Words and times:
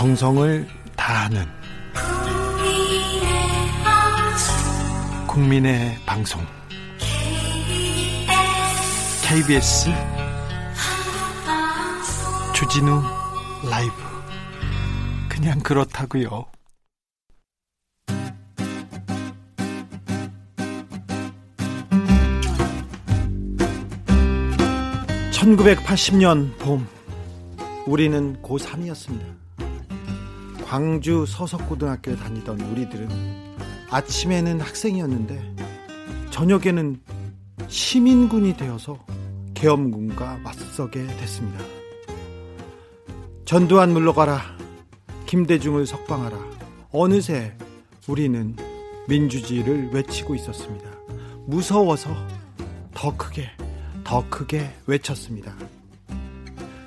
정성을 0.00 0.66
다하는 0.96 1.44
국민의 5.28 5.94
방송 6.06 6.40
KBS 9.22 9.90
주진우 12.54 13.02
라이브 13.70 13.92
그냥 15.28 15.60
그렇다고요. 15.60 16.46
1980년 25.32 26.56
봄 26.58 26.88
우리는 27.86 28.40
고3이었습니다. 28.40 29.49
광주 30.70 31.26
서석고등학교에 31.26 32.14
다니던 32.14 32.60
우리들은 32.60 33.08
아침에는 33.90 34.60
학생이었는데 34.60 35.56
저녁에는 36.30 37.00
시민군이 37.66 38.56
되어서 38.56 39.04
계엄군과 39.54 40.38
맞서게 40.44 41.08
됐습니다. 41.08 41.58
전두환 43.44 43.92
물러가라. 43.92 44.40
김대중을 45.26 45.86
석방하라. 45.86 46.38
어느새 46.92 47.52
우리는 48.06 48.54
민주주의를 49.08 49.90
외치고 49.92 50.36
있었습니다. 50.36 50.88
무서워서 51.46 52.10
더 52.94 53.16
크게, 53.16 53.50
더 54.04 54.24
크게 54.30 54.72
외쳤습니다. 54.86 55.52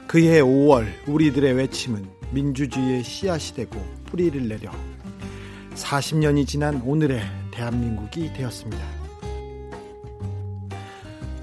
그해 0.07 0.39
5월 0.39 0.87
우리들의 1.05 1.51
외침은 1.51 2.12
민주주의의 2.33 3.03
씨앗이 3.03 3.55
되고 3.55 3.79
뿌리를 4.05 4.47
내려 4.47 4.71
40년이 5.75 6.47
지난 6.47 6.81
오늘의 6.81 7.21
대한민국이 7.51 8.33
되었습니다. 8.33 8.83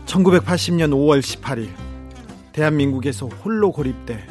1980년 0.06 0.90
5월 0.90 1.20
18일 1.20 1.70
대한민국에서 2.52 3.26
홀로 3.26 3.70
고립돼 3.70 4.26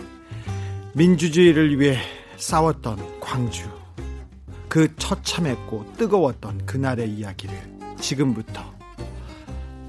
민주주의를 0.93 1.79
위해 1.79 1.97
싸웠던 2.37 3.19
광주 3.21 3.69
그 4.67 4.93
처참했고 4.97 5.93
뜨거웠던 5.97 6.65
그날의 6.65 7.09
이야기를 7.09 7.57
지금부터 7.99 8.61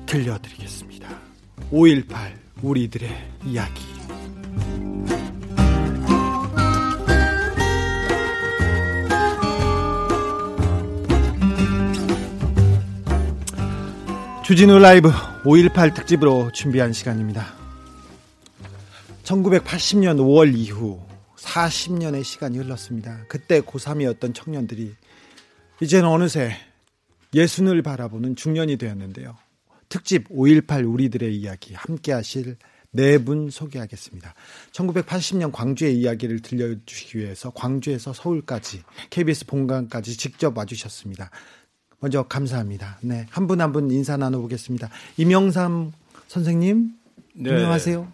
들려드리겠습니다. 0.06 1.08
5.18 1.72 2.32
우리들의 2.62 3.10
이야기 3.44 3.82
주진우 14.50 14.80
라이브 14.80 15.12
5.18 15.44 15.94
특집으로 15.94 16.50
준비한 16.50 16.92
시간입니다. 16.92 17.54
1980년 19.22 20.16
5월 20.16 20.56
이후 20.56 21.00
40년의 21.36 22.24
시간이 22.24 22.58
흘렀습니다. 22.58 23.20
그때 23.28 23.60
고3이었던 23.60 24.34
청년들이 24.34 24.92
이제는 25.78 26.08
어느새 26.08 26.56
예순을 27.32 27.82
바라보는 27.82 28.34
중년이 28.34 28.76
되었는데요. 28.76 29.36
특집 29.88 30.28
5.18 30.30 30.92
우리들의 30.92 31.32
이야기 31.32 31.74
함께 31.74 32.10
하실 32.12 32.56
네 32.92 33.18
분 33.18 33.50
소개하겠습니다. 33.50 34.34
1980년 34.72 35.52
광주의 35.52 35.96
이야기를 35.96 36.40
들려주시기 36.40 37.18
위해서 37.18 37.50
광주에서 37.50 38.12
서울까지 38.12 38.82
KBS 39.10 39.46
본관까지 39.46 40.16
직접 40.16 40.58
와주셨습니다. 40.58 41.30
먼저 42.00 42.22
감사합니다. 42.22 42.98
네. 43.02 43.26
한 43.30 43.46
분 43.46 43.60
한 43.60 43.72
분 43.72 43.90
인사 43.90 44.16
나눠보겠습니다. 44.16 44.88
임영삼 45.18 45.92
선생님. 46.28 46.92
네. 47.34 47.50
안녕하세요. 47.52 48.10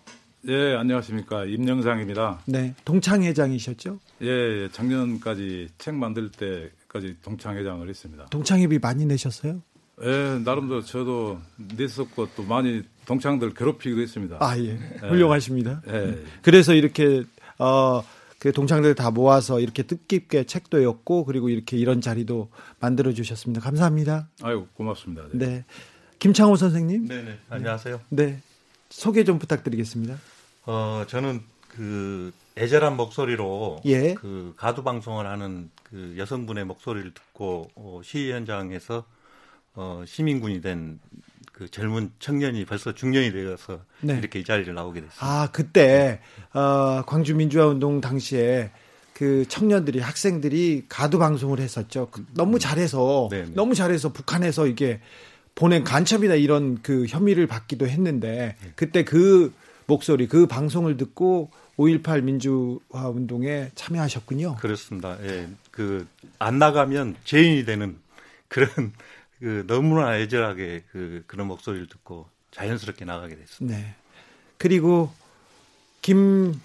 예, 0.48 0.74
안녕하십니까. 0.76 1.44
임영상입니다. 1.44 2.41
네. 2.47 2.74
동창회장이셨죠? 2.84 3.98
예, 4.22 4.26
예, 4.26 4.69
작년까지 4.72 5.69
책 5.78 5.94
만들 5.94 6.30
때까지 6.30 7.16
동창회장을 7.22 7.88
했습니다. 7.88 8.26
동창회비 8.26 8.78
많이 8.80 9.06
내셨어요? 9.06 9.60
예, 10.03 10.41
나름대로 10.44 10.82
저도 10.82 11.38
냈었고 11.76 12.28
또 12.36 12.42
많이 12.42 12.82
동창들 13.06 13.54
괴롭히기도 13.54 14.00
했습니다. 14.03 14.36
아, 14.41 14.56
예. 14.58 14.70
예. 15.03 15.08
훌륭하십니다. 15.08 15.80
예. 15.88 16.22
그래서 16.42 16.74
이렇게, 16.74 17.22
어, 17.58 18.03
그 18.47 18.53
동창들 18.53 18.95
다 18.95 19.11
모아서 19.11 19.59
이렇게 19.59 19.83
뜻깊게 19.83 20.45
책도 20.45 20.84
였고 20.84 21.25
그리고 21.25 21.49
이렇게 21.49 21.77
이런 21.77 22.01
자리도 22.01 22.49
만들어 22.79 23.12
주셨습니다. 23.12 23.61
감사합니다. 23.61 24.29
아유 24.41 24.69
고맙습니다. 24.75 25.25
네. 25.33 25.47
네. 25.47 25.65
김창호 26.21 26.55
선생님. 26.55 27.09
네네. 27.09 27.39
안녕하세요. 27.51 28.01
네. 28.11 28.41
소개 28.89 29.25
좀 29.25 29.41
부탁드리겠습니다. 29.41 30.17
어 30.67 31.05
저는 31.09 31.43
그 31.67 32.33
애절한 32.57 32.97
목소리로 32.97 33.81
예. 33.87 34.15
그 34.15 34.55
가두 34.57 34.84
방송을 34.84 35.27
하는 35.27 35.69
그 35.83 36.15
여성분의 36.17 36.67
목소리를 36.67 37.15
듣고 37.15 37.69
어, 37.75 38.01
시위 38.05 38.31
현장에서 38.31 39.05
어, 39.75 40.05
시민군이 40.07 40.61
된 40.61 41.01
그 41.56 41.71
젊은 41.71 42.11
청년이 42.19 42.67
벌써 42.67 42.93
중년이 42.93 43.33
되어서 43.33 43.81
네. 44.03 44.19
이렇게 44.19 44.39
이 44.41 44.44
자리를 44.44 44.72
나오게 44.75 45.00
됐습니다. 45.00 45.25
아 45.27 45.49
그때 45.53 46.21
어, 46.53 47.03
광주 47.06 47.34
민주화 47.34 47.67
운동 47.67 48.00
당시에 48.00 48.71
그 49.15 49.47
청년들이 49.49 50.00
학생들이 50.00 50.84
가두 50.89 51.19
방송을 51.19 51.59
했었죠. 51.61 52.09
그 52.11 52.27
너무 52.34 52.59
잘해서 52.59 53.28
네네. 53.31 53.45
네. 53.47 53.53
너무 53.55 53.75
잘해서 53.75 54.12
북한에서 54.12 54.66
이게 54.66 55.00
보낸 55.55 55.84
간첩이다 55.84 56.34
이런 56.34 56.83
그 56.83 57.06
혐의를 57.06 57.47
받기도 57.47 57.89
했는데 57.89 58.56
네. 58.61 58.72
그때 58.77 59.05
그 59.05 59.55
목소리 59.87 60.28
그 60.28 60.47
방송을 60.47 60.99
듣고 60.99 61.50
5.18 61.78 62.22
민주화 62.22 63.09
운동에 63.09 63.71
참여하셨군요. 63.75 64.56
그렇습니다. 64.56 65.16
예. 65.22 65.49
그 65.71 66.06
안 66.39 66.59
나가면 66.59 67.16
죄인이 67.25 67.65
되는 67.65 67.97
그런 68.49 68.69
그 69.38 69.64
너무나 69.66 70.19
애절하게 70.19 70.84
그 70.91 71.24
그런 71.26 71.47
목소리를 71.48 71.88
듣고 71.88 72.26
자연스럽게 72.50 73.04
나가게 73.04 73.36
됐습니다. 73.36 73.78
네. 73.78 73.94
그리고 74.58 75.12
김 76.00 76.60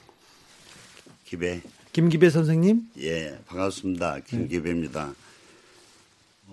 기배 1.26 1.62
김기배 1.92 2.30
선생님? 2.30 2.90
예, 3.00 3.38
반갑습니다. 3.48 4.20
김기배입니다. 4.22 5.08
네. 5.08 5.14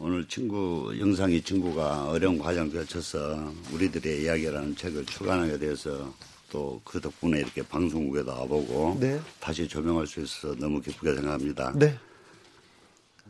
오늘 0.01 0.27
친구 0.27 0.93
영상이 0.99 1.43
친구가 1.43 2.11
어려운 2.11 2.39
과정 2.39 2.71
거쳐서 2.71 3.53
우리들의 3.73 4.23
이야기라는 4.23 4.77
책을 4.77 5.07
출간하게 5.07 5.59
돼서 5.59 6.15
또 6.51 6.81
그 6.85 7.01
덕분에 7.01 7.39
이렇게 7.41 7.63
방송국에도 7.63 8.31
와보고 8.31 8.97
네. 9.01 9.21
다시 9.39 9.69
조명할 9.69 10.07
수 10.07 10.21
있어서 10.21 10.55
너무 10.57 10.81
기쁘게 10.81 11.15
생각합니다. 11.15 11.73
네. 11.77 11.99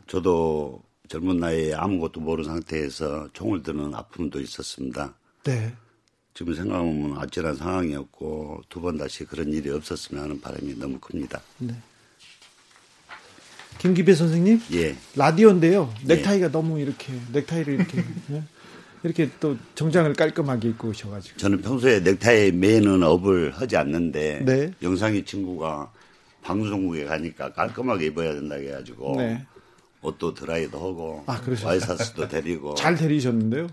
저도 0.07 0.81
젊은 1.09 1.37
나이에 1.37 1.73
아무것도 1.73 2.21
모르는 2.21 2.47
상태에서 2.49 3.27
총을 3.33 3.63
드는 3.63 3.93
아픔도 3.95 4.39
있었습니다. 4.41 5.15
네. 5.43 5.73
지금 6.35 6.53
생각하면 6.53 7.17
아찔한 7.17 7.55
상황이었고 7.55 8.61
두 8.69 8.79
번 8.79 8.97
다시 8.97 9.25
그런 9.25 9.51
일이 9.51 9.69
없었으면 9.71 10.23
하는 10.23 10.39
바람이 10.39 10.75
너무 10.77 10.99
큽니다. 10.99 11.41
네. 11.57 11.73
김기배 13.79 14.13
선생님? 14.13 14.61
예. 14.73 14.95
라디오인데요. 15.15 15.91
넥타이가 16.05 16.45
예. 16.47 16.51
너무 16.51 16.79
이렇게 16.79 17.13
넥타이를 17.33 17.73
이렇게 17.73 18.03
네? 18.27 18.43
이렇게 19.03 19.29
또 19.39 19.57
정장을 19.75 20.13
깔끔하게 20.13 20.69
입고 20.69 20.89
오셔가지고. 20.89 21.37
저는 21.37 21.61
평소에 21.61 22.01
넥타이 22.01 22.51
매는 22.51 23.01
업을 23.01 23.51
하지 23.51 23.77
않는데 23.77 24.43
네. 24.45 24.71
영상이 24.83 25.25
친구가 25.25 25.91
방송국에 26.43 27.05
가니까 27.05 27.51
깔끔하게 27.53 28.07
입어야 28.07 28.33
된다 28.33 28.55
해가지고 28.55 29.15
네. 29.17 29.45
옷도 30.01 30.33
드라이도 30.33 30.77
하고 30.77 31.23
아, 31.27 31.41
와이셔츠도 31.65 32.27
데리고 32.27 32.75
잘 32.75 32.95
데리셨는데요? 32.95 33.67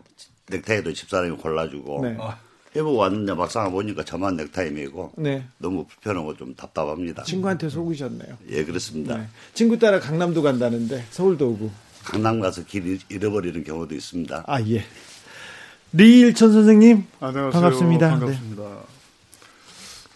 넥타이도 0.49 0.93
집사람이 0.93 1.37
골라주고 1.37 2.00
네. 2.02 2.17
해보고 2.75 2.96
왔는데 2.99 3.34
막상 3.34 3.70
보니까 3.70 4.05
저만 4.05 4.37
넥타이 4.37 4.70
메고 4.70 5.12
네. 5.17 5.44
너무 5.58 5.87
불편하고 5.87 6.37
좀 6.37 6.55
답답합니다. 6.55 7.23
친구한테 7.25 7.69
속으셨네요. 7.69 8.37
예 8.50 8.64
그렇습니다. 8.64 9.17
네. 9.17 9.28
친구 9.55 9.78
따라 9.78 9.99
강남도 10.00 10.43
간다는데 10.43 11.05
서울도 11.11 11.49
오고 11.50 11.70
강남 12.05 12.40
가서 12.40 12.64
길 12.64 12.99
잃어버리는 13.08 13.62
경우도 13.64 13.94
있습니다. 13.94 14.44
아 14.46 14.62
예. 14.62 14.84
리일천 15.93 16.52
선생님 16.52 17.05
안녕하세요. 17.20 17.50
반갑습니다. 17.52 18.11
반갑습니다. 18.11 18.62
네. 18.62 18.96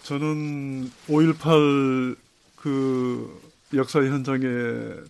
저는 0.02 0.90
5.18 1.08 2.16
그 2.56 3.49
역사 3.74 4.00
현장에 4.00 4.46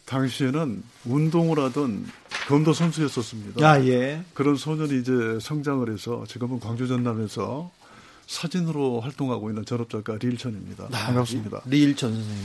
당시에는 0.05 0.83
운동을 1.07 1.59
하던 1.61 2.07
검도 2.47 2.73
선수였었습니다. 2.73 3.67
아, 3.69 3.83
예. 3.87 4.23
그런 4.35 4.57
소년이 4.57 5.01
이제 5.01 5.39
성장을 5.41 5.91
해서 5.93 6.25
지금은 6.29 6.61
광주 6.61 6.87
전남에서 6.87 7.71
사진으로 8.27 9.01
활동하고 9.01 9.51
있는 9.51 9.65
전업작가 9.65 10.17
리일천입니다. 10.21 10.85
아, 10.85 11.07
반갑습니다. 11.07 11.63
리일천 11.67 12.13
선생님. 12.15 12.45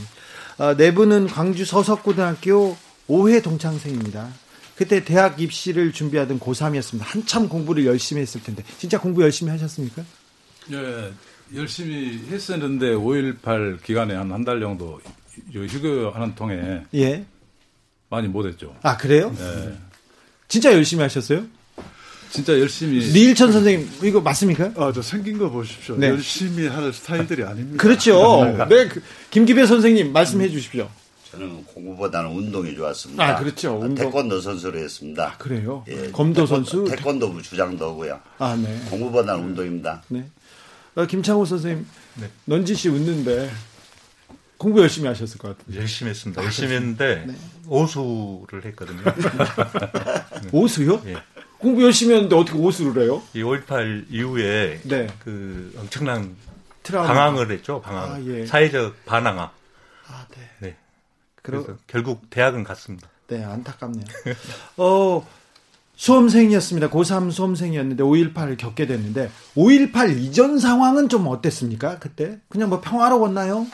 아, 0.58 0.74
네 0.76 0.94
분은 0.94 1.26
광주 1.28 1.64
서석고등학교 1.64 2.76
5회 3.08 3.42
동창생입니다. 3.42 4.28
그때 4.74 5.04
대학 5.04 5.40
입시를 5.40 5.92
준비하던 5.92 6.40
고3이었습니다. 6.40 7.00
한참 7.02 7.48
공부를 7.48 7.84
열심히 7.86 8.22
했을 8.22 8.42
텐데. 8.42 8.62
진짜 8.78 8.98
공부 9.00 9.22
열심히 9.22 9.50
하셨습니까? 9.52 10.02
예, 10.72 11.12
열심히 11.54 12.18
했었는데 12.28 12.94
5.18 12.94 13.82
기간에 13.82 14.14
한 14.14 14.32
한 14.32 14.44
달 14.44 14.60
정도 14.60 15.00
휴교하는 15.52 16.34
통에 16.34 16.82
예. 16.94 17.24
많이 18.08 18.28
못했죠. 18.28 18.74
아 18.82 18.96
그래요? 18.96 19.34
예. 19.38 19.72
진짜 20.48 20.72
열심히 20.72 21.02
하셨어요? 21.02 21.44
진짜 22.30 22.58
열심히. 22.58 22.98
리일천 22.98 23.52
선생님 23.52 23.88
이거 24.02 24.20
맞습니까? 24.20 24.72
아저 24.76 25.00
생긴 25.02 25.38
거 25.38 25.50
보십시오. 25.50 25.96
네. 25.96 26.08
열심히 26.08 26.66
할 26.66 26.92
스타일들이 26.92 27.44
아닙니다. 27.44 27.82
그렇죠. 27.82 28.44
네, 28.68 28.88
그, 28.88 29.02
김기배 29.30 29.66
선생님 29.66 30.12
말씀해 30.12 30.48
주십시오. 30.48 30.88
저는 31.30 31.64
공부보다는 31.64 32.30
운동이 32.30 32.74
좋았습니다. 32.74 33.22
아, 33.24 33.36
그렇죠. 33.36 33.78
운동. 33.78 34.06
태권도 34.06 34.40
선수로 34.40 34.78
했습니다. 34.78 35.32
아, 35.32 35.36
그래요? 35.36 35.84
예, 35.88 36.10
검도 36.10 36.46
선수? 36.46 36.84
태권도 36.88 37.42
주장도 37.42 37.84
하고요. 37.90 38.20
아, 38.38 38.56
네. 38.56 38.80
공부보다는 38.90 39.44
운동입니다. 39.44 40.02
네. 40.08 40.24
어, 40.94 41.04
김창호 41.04 41.44
선생님, 41.44 41.86
네. 42.20 42.30
넌지 42.46 42.74
씨 42.74 42.88
웃는데 42.88 43.50
공부 44.58 44.80
열심히 44.80 45.06
하셨을 45.08 45.38
것 45.38 45.56
같은데. 45.58 45.80
열심히 45.80 46.10
했습니다. 46.10 46.42
열심히 46.42 46.74
했는데 46.74 47.24
네. 47.26 47.34
오수를 47.68 48.64
했거든요. 48.66 49.02
네. 49.02 50.48
오수요? 50.52 51.02
예. 51.06 51.16
공부 51.58 51.82
열심히 51.82 52.14
했는데 52.14 52.36
어떻게 52.36 52.58
오수를 52.58 53.02
해요? 53.02 53.22
이 53.34 53.42
5.18 53.42 54.06
이후에 54.10 54.80
네. 54.84 55.06
그 55.24 55.74
엄청난 55.78 56.36
트라우마. 56.82 57.08
방황을 57.12 57.50
했죠. 57.50 57.80
방황. 57.82 58.12
아, 58.12 58.22
예. 58.24 58.46
사회적 58.46 59.04
반항아. 59.04 59.50
아, 60.08 60.26
네. 60.34 60.50
네. 60.60 60.76
그래서 61.42 61.76
결국 61.86 62.28
대학은 62.30 62.64
갔습니다. 62.64 63.08
네, 63.28 63.42
안타깝네요. 63.44 64.04
어, 64.78 65.26
수험생이었습니다. 65.96 66.90
고3 66.90 67.32
수험생이었는데 67.32 68.02
5.18을 68.04 68.56
겪게 68.58 68.86
됐는데 68.86 69.30
5.18 69.56 70.16
이전 70.18 70.58
상황은 70.58 71.08
좀 71.08 71.26
어땠습니까? 71.26 71.98
그때 71.98 72.38
그냥 72.48 72.68
뭐 72.68 72.80
평화로웠나요? 72.80 73.66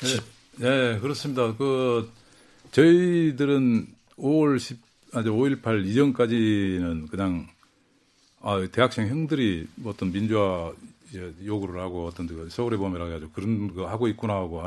네, 0.00 0.20
네 0.58 0.98
그렇습니다. 1.00 1.54
그 1.56 2.10
저희들은 2.72 3.86
5월 4.18 4.58
10 4.58 4.78
아니 5.12 5.28
5.18 5.28 5.86
이전까지는 5.86 7.06
그냥 7.08 7.46
아, 8.40 8.66
대학생 8.70 9.08
형들이 9.08 9.66
뭐 9.76 9.92
어떤 9.92 10.12
민주화 10.12 10.72
요구를 11.44 11.80
하고 11.80 12.06
어떤 12.06 12.26
그 12.26 12.48
서울의 12.50 12.78
범이라 12.78 13.06
해가지고 13.06 13.32
그런 13.32 13.74
거 13.74 13.88
하고 13.88 14.08
있구나 14.08 14.34
하고 14.34 14.62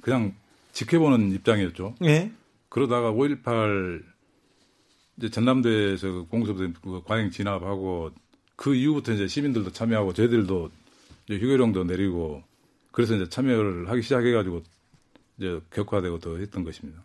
그냥 0.00 0.34
지켜보는 0.72 1.32
입장이었죠. 1.32 1.94
예. 2.04 2.32
그러다가 2.68 3.12
5.18 3.12 4.02
이제 5.18 5.30
전남대에서 5.30 6.12
그 6.12 6.26
공수부대 6.28 6.72
그 6.82 7.02
과잉 7.04 7.30
진압하고 7.30 8.10
그 8.56 8.74
이후부터 8.74 9.12
이제 9.12 9.26
시민들도 9.26 9.72
참여하고 9.72 10.12
저희들도 10.12 10.70
이제 11.26 11.38
휴교령도 11.38 11.84
내리고 11.84 12.42
그래서 12.98 13.14
이제 13.14 13.28
참여를 13.28 13.88
하기 13.90 14.02
시작해가지고 14.02 14.64
이제 15.36 15.60
격화되고 15.70 16.18
더 16.18 16.36
했던 16.36 16.64
것입니다. 16.64 17.00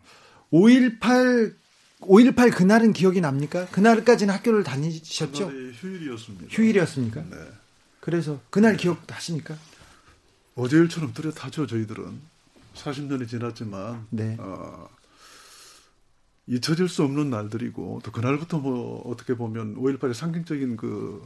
5.18 0.52 1.54
5.18 2.00 2.52
그날은 2.52 2.92
기억이 2.92 3.20
납니까? 3.20 3.66
그날까지는 3.66 4.34
학교를 4.34 4.64
다니셨죠? 4.64 5.44
휴일이었습니다. 5.44 6.46
휴일이었습니까? 6.50 7.22
네. 7.30 7.36
그래서 8.00 8.40
그날 8.50 8.76
기억하십니까? 8.76 9.56
어제 10.56 10.78
일처럼 10.78 11.14
뚜렷하죠, 11.14 11.68
저희들은. 11.68 12.20
40년이 12.74 13.28
지났지만 13.28 14.08
네. 14.10 14.36
어, 14.40 14.88
잊혀질 16.48 16.88
수 16.88 17.04
없는 17.04 17.30
날들이고 17.30 18.00
또 18.02 18.10
그날부터 18.10 18.58
뭐 18.58 19.08
어떻게 19.08 19.36
보면 19.36 19.76
5.18의 19.76 20.14
상징적인 20.14 20.76
그 20.76 21.24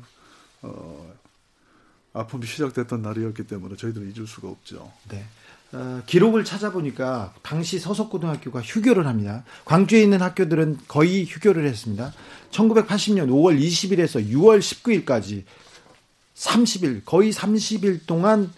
어, 0.61 1.11
아픔이 2.13 2.47
시작됐던 2.47 3.03
날이었기 3.03 3.45
때문에 3.47 3.77
저희들은 3.77 4.13
잊을 4.15 4.27
수가 4.27 4.49
없죠. 4.49 4.91
네. 5.09 5.25
어, 5.73 6.03
기록을 6.07 6.45
찾아보니까 6.45 7.35
당시 7.43 7.79
서석고등학교가 7.79 8.63
휴교를 8.63 9.07
합니다. 9.07 9.45
광주에 9.67 10.03
있는 10.03 10.23
학교들은 10.23 10.79
거의 10.89 11.25
휴교를 11.27 11.67
했습니다. 11.67 12.13
1980년 12.51 13.29
5월 13.29 13.61
20일에서 13.61 14.27
6월 14.31 14.61
19일까지 14.61 15.45
30일, 16.35 17.05
거의 17.05 17.33
30일 17.33 18.07
동안 18.07 18.51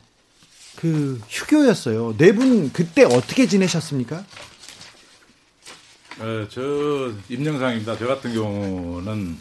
그 0.76 1.20
휴교였어요. 1.28 2.16
네 2.16 2.32
분 2.32 2.72
그때 2.72 3.02
어떻게 3.04 3.46
지내셨습니까? 3.48 4.24
네, 6.20 6.46
저 6.48 7.12
임영상입니다. 7.28 7.98
저 7.98 8.06
같은 8.06 8.32
경우는 8.34 9.36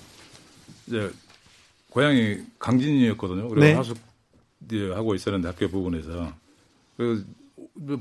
이제 0.87 1.11
고향이 1.89 2.37
강진이었거든요. 2.59 3.49
그리고 3.49 3.65
네. 3.65 3.73
하숙 3.73 3.97
하고 4.93 5.15
있었는데 5.15 5.47
학교 5.47 5.67
부근에서 5.69 6.33
그 6.97 7.25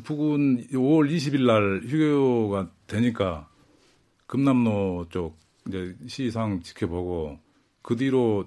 부근 0.02 0.66
5월 0.68 1.10
20일 1.10 1.46
날 1.46 1.82
휴교가 1.86 2.70
되니까 2.86 3.48
금남로 4.26 5.06
쪽 5.10 5.38
이제 5.66 5.94
시상 6.06 6.62
지켜보고 6.62 7.38
그 7.82 7.96
뒤로 7.96 8.46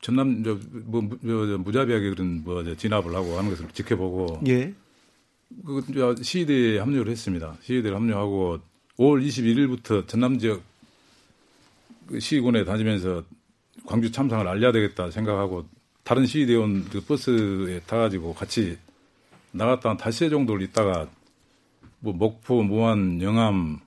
전남 0.00 0.42
저 0.44 0.58
뭐 0.84 1.02
무자비하게 1.02 2.10
그런 2.10 2.42
뭐 2.44 2.62
진압을 2.74 3.14
하고 3.14 3.36
하는 3.38 3.50
것을 3.50 3.68
지켜보고 3.72 4.40
예. 4.48 4.74
그 5.64 6.14
시위대에 6.22 6.78
합류를 6.78 7.10
했습니다. 7.10 7.56
시위대를 7.62 7.96
합류하고 7.96 8.58
5월 8.98 9.26
21일부터 9.26 10.06
전남 10.06 10.38
지역 10.38 10.62
그 12.06 12.20
시위군에 12.20 12.64
다니면서 12.64 13.24
광주 13.86 14.10
참상을 14.10 14.46
알려야 14.46 14.72
되겠다 14.72 15.10
생각하고 15.10 15.66
다른 16.04 16.26
시위대원 16.26 16.84
그 16.90 17.00
버스에 17.00 17.80
타가지고 17.86 18.34
같이 18.34 18.78
나갔다 19.52 19.90
한 19.90 19.96
다시 19.96 20.28
정도를 20.30 20.62
있다가 20.62 21.08
뭐 22.00 22.12
목포, 22.12 22.62
무안, 22.62 23.20
영암 23.20 23.80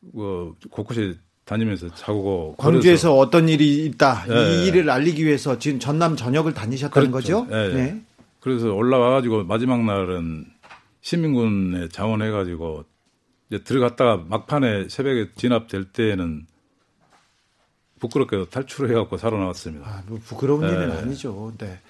뭐 0.00 0.54
곳곳에 0.70 1.14
다니면서 1.44 1.94
자고 1.94 2.54
광주에서 2.58 3.16
어떤 3.16 3.48
일이 3.48 3.86
있다 3.86 4.24
네. 4.26 4.64
이 4.64 4.66
일을 4.68 4.90
알리기 4.90 5.24
위해서 5.24 5.58
지금 5.58 5.78
전남 5.78 6.14
전역을 6.14 6.52
다니셨다는 6.54 7.10
그렇죠. 7.10 7.46
거죠? 7.46 7.56
네. 7.56 7.74
네. 7.74 8.04
그래서 8.40 8.72
올라와가지고 8.72 9.44
마지막 9.44 9.84
날은 9.84 10.46
시민군에 11.00 11.88
자원해가지고 11.88 12.84
이제 13.50 13.64
들어갔다가 13.64 14.24
막판에 14.28 14.88
새벽에 14.88 15.30
진압될 15.36 15.92
때에는 15.92 16.46
부끄럽게도 17.98 18.50
탈출해갖고 18.50 19.16
살아나왔습니다. 19.16 19.86
아, 19.86 20.02
뭐 20.06 20.18
부끄러운 20.24 20.62
네. 20.62 20.68
일은 20.68 20.92
아니죠. 20.92 21.52
네. 21.58 21.80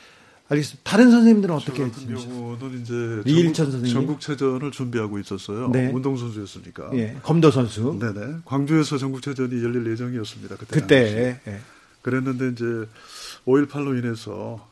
알겠습니다. 0.49 0.91
다른 0.91 1.11
선생님들은 1.11 1.55
어떻게 1.55 1.83
같은 1.83 2.15
경우는 2.15 2.81
이제 2.81 3.23
리일천 3.25 3.71
선생님 3.71 3.93
전국체전을 3.93 4.71
준비하고 4.71 5.19
있었어요. 5.19 5.69
네. 5.71 5.91
운동선수였으니까. 5.93 6.91
예. 6.95 7.19
검도 7.23 7.51
선수. 7.51 7.99
네네. 8.01 8.39
광주에서 8.47 8.97
전국체전이 8.97 9.63
열릴 9.63 9.91
예정이었습니다. 9.91 10.57
그때. 10.57 10.81
그때. 10.81 11.41
예. 11.47 11.61
그랬는데 12.01 12.49
이제 12.49 12.65
5.18로 13.45 13.99
인해서 13.99 14.67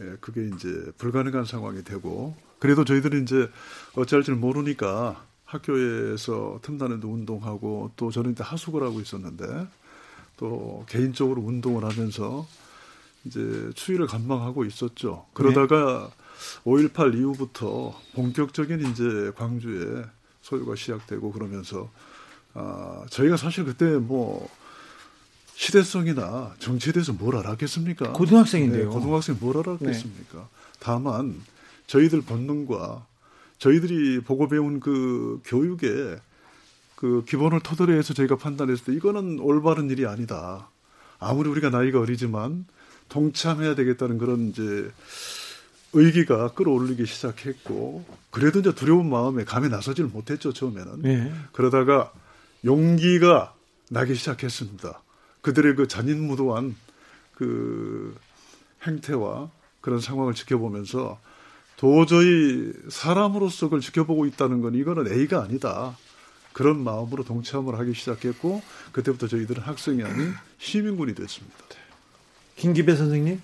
예, 0.00 0.16
그게 0.20 0.48
이제 0.54 0.68
불가능한 0.96 1.44
상황이 1.44 1.82
되고 1.82 2.34
그래도 2.58 2.84
저희들이 2.84 3.22
이제 3.22 3.48
어찌할 3.96 4.22
줄 4.22 4.36
모르니까 4.36 5.24
학교에서 5.44 6.60
틈나는데 6.62 7.06
운동하고 7.06 7.92
또 7.96 8.10
저는 8.10 8.32
이제 8.32 8.42
하숙을 8.42 8.82
하고 8.82 9.00
있었는데 9.00 9.66
또 10.38 10.84
개인적으로 10.88 11.42
운동을 11.42 11.84
하면서 11.84 12.46
이제 13.24 13.70
추위를 13.74 14.06
감망하고 14.06 14.64
있었죠. 14.64 15.26
그러다가 15.34 16.10
네. 16.64 16.88
5.18 16.88 17.14
이후부터 17.18 18.00
본격적인 18.14 18.80
이제 18.90 19.32
광주에 19.36 20.04
소유가 20.40 20.76
시작되고 20.76 21.32
그러면서 21.32 21.90
아, 22.54 23.04
저희가 23.10 23.36
사실 23.36 23.64
그때 23.64 23.84
뭐 23.84 24.48
시대성이나 25.54 26.54
정치에 26.60 26.92
대해서 26.92 27.12
뭘 27.12 27.36
알았겠습니까? 27.36 28.12
고등학생인데요. 28.12 28.84
네, 28.84 28.88
고등학생 28.88 29.36
뭘 29.40 29.58
알았겠습니까? 29.58 30.38
네. 30.38 30.44
다만 30.78 31.40
저희들 31.88 32.22
본능과 32.22 33.04
저희들이 33.58 34.20
보고 34.20 34.48
배운 34.48 34.78
그 34.78 35.40
교육의 35.44 36.20
그 36.98 37.22
기본을 37.28 37.60
토대로 37.60 37.92
해서 37.92 38.12
저희가 38.12 38.34
판단했을 38.34 38.86
때 38.86 38.92
이거는 38.92 39.38
올바른 39.38 39.88
일이 39.88 40.04
아니다. 40.04 40.68
아무리 41.20 41.48
우리가 41.48 41.70
나이가 41.70 42.00
어리지만 42.00 42.66
동참해야 43.08 43.76
되겠다는 43.76 44.18
그런 44.18 44.48
이제 44.48 44.90
의기가 45.92 46.54
끌어올리기 46.54 47.06
시작했고 47.06 48.04
그래도 48.32 48.58
이제 48.58 48.74
두려운 48.74 49.08
마음에 49.08 49.44
감에 49.44 49.68
나서지를 49.68 50.10
못했죠 50.10 50.52
처음에는 50.52 51.02
네. 51.02 51.32
그러다가 51.52 52.12
용기가 52.64 53.54
나기 53.90 54.16
시작했습니다. 54.16 55.00
그들의 55.42 55.76
그 55.76 55.86
잔인무도한 55.86 56.74
그 57.36 58.16
행태와 58.84 59.52
그런 59.80 60.00
상황을 60.00 60.34
지켜보면서 60.34 61.20
도저히 61.76 62.72
사람으로서 62.88 63.66
그걸 63.66 63.82
지켜보고 63.82 64.26
있다는 64.26 64.62
건 64.62 64.74
이거는 64.74 65.12
A가 65.12 65.44
아니다. 65.44 65.96
그런 66.58 66.82
마음으로 66.82 67.22
동참을 67.22 67.78
하기 67.78 67.94
시작했고 67.94 68.60
그때부터 68.90 69.28
저희들은 69.28 69.62
학생이 69.62 70.02
아닌 70.02 70.32
시민군이 70.58 71.14
됐습니다. 71.14 71.56
김기배 72.56 72.96
선생님? 72.96 73.40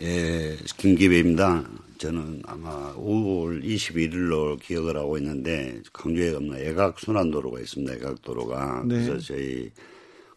예, 0.00 0.56
김기배입니다. 0.78 1.64
저는 1.98 2.40
아마 2.46 2.94
5월 2.94 3.62
21일로 3.62 4.58
기억을 4.58 4.96
하고 4.96 5.18
있는데 5.18 5.82
강주에 5.92 6.32
없는 6.32 6.66
애각 6.66 6.98
순환도로가 6.98 7.60
있습니다. 7.60 7.92
애각도로가 7.92 8.84
네. 8.86 9.04
그래서 9.04 9.18
저희 9.18 9.70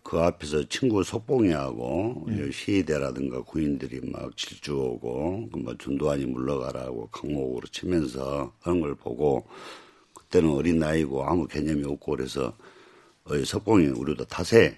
그 0.04 0.20
앞에서 0.20 0.68
친구 0.68 1.06
속봉이하고 1.06 2.26
네. 2.28 2.52
시위대라든가 2.52 3.44
군인들이 3.44 4.02
막 4.12 4.36
질주오고 4.36 5.52
뭐 5.54 5.78
전두환이 5.78 6.26
물러가라고 6.26 7.08
강목으로 7.14 7.66
치면서 7.72 8.52
하는 8.60 8.82
걸 8.82 8.94
보고 8.94 9.48
그때는 10.28 10.52
어린 10.52 10.80
나이고 10.80 11.24
아무 11.24 11.48
개념이 11.48 11.84
없고 11.86 12.16
그래서 12.16 12.54
어, 13.24 13.44
석봉이 13.44 13.88
우리도 13.88 14.26
타세 14.26 14.78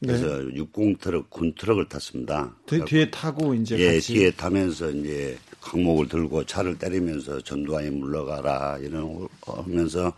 그래서 0.00 0.38
네. 0.38 0.54
육공 0.56 0.96
트럭 0.98 1.30
군 1.30 1.54
트럭을 1.54 1.88
탔습니다. 1.88 2.54
뒤, 2.66 2.84
뒤에 2.84 3.10
타고 3.10 3.54
이제 3.54 3.78
예 3.78 3.94
같이. 3.94 4.14
뒤에 4.14 4.30
타면서 4.32 4.90
이제 4.90 5.38
강목을 5.60 6.08
들고 6.08 6.44
차를 6.44 6.78
때리면서 6.78 7.40
전두환이 7.40 7.90
물러가라 7.90 8.78
이런 8.82 9.26
하면서 9.46 10.12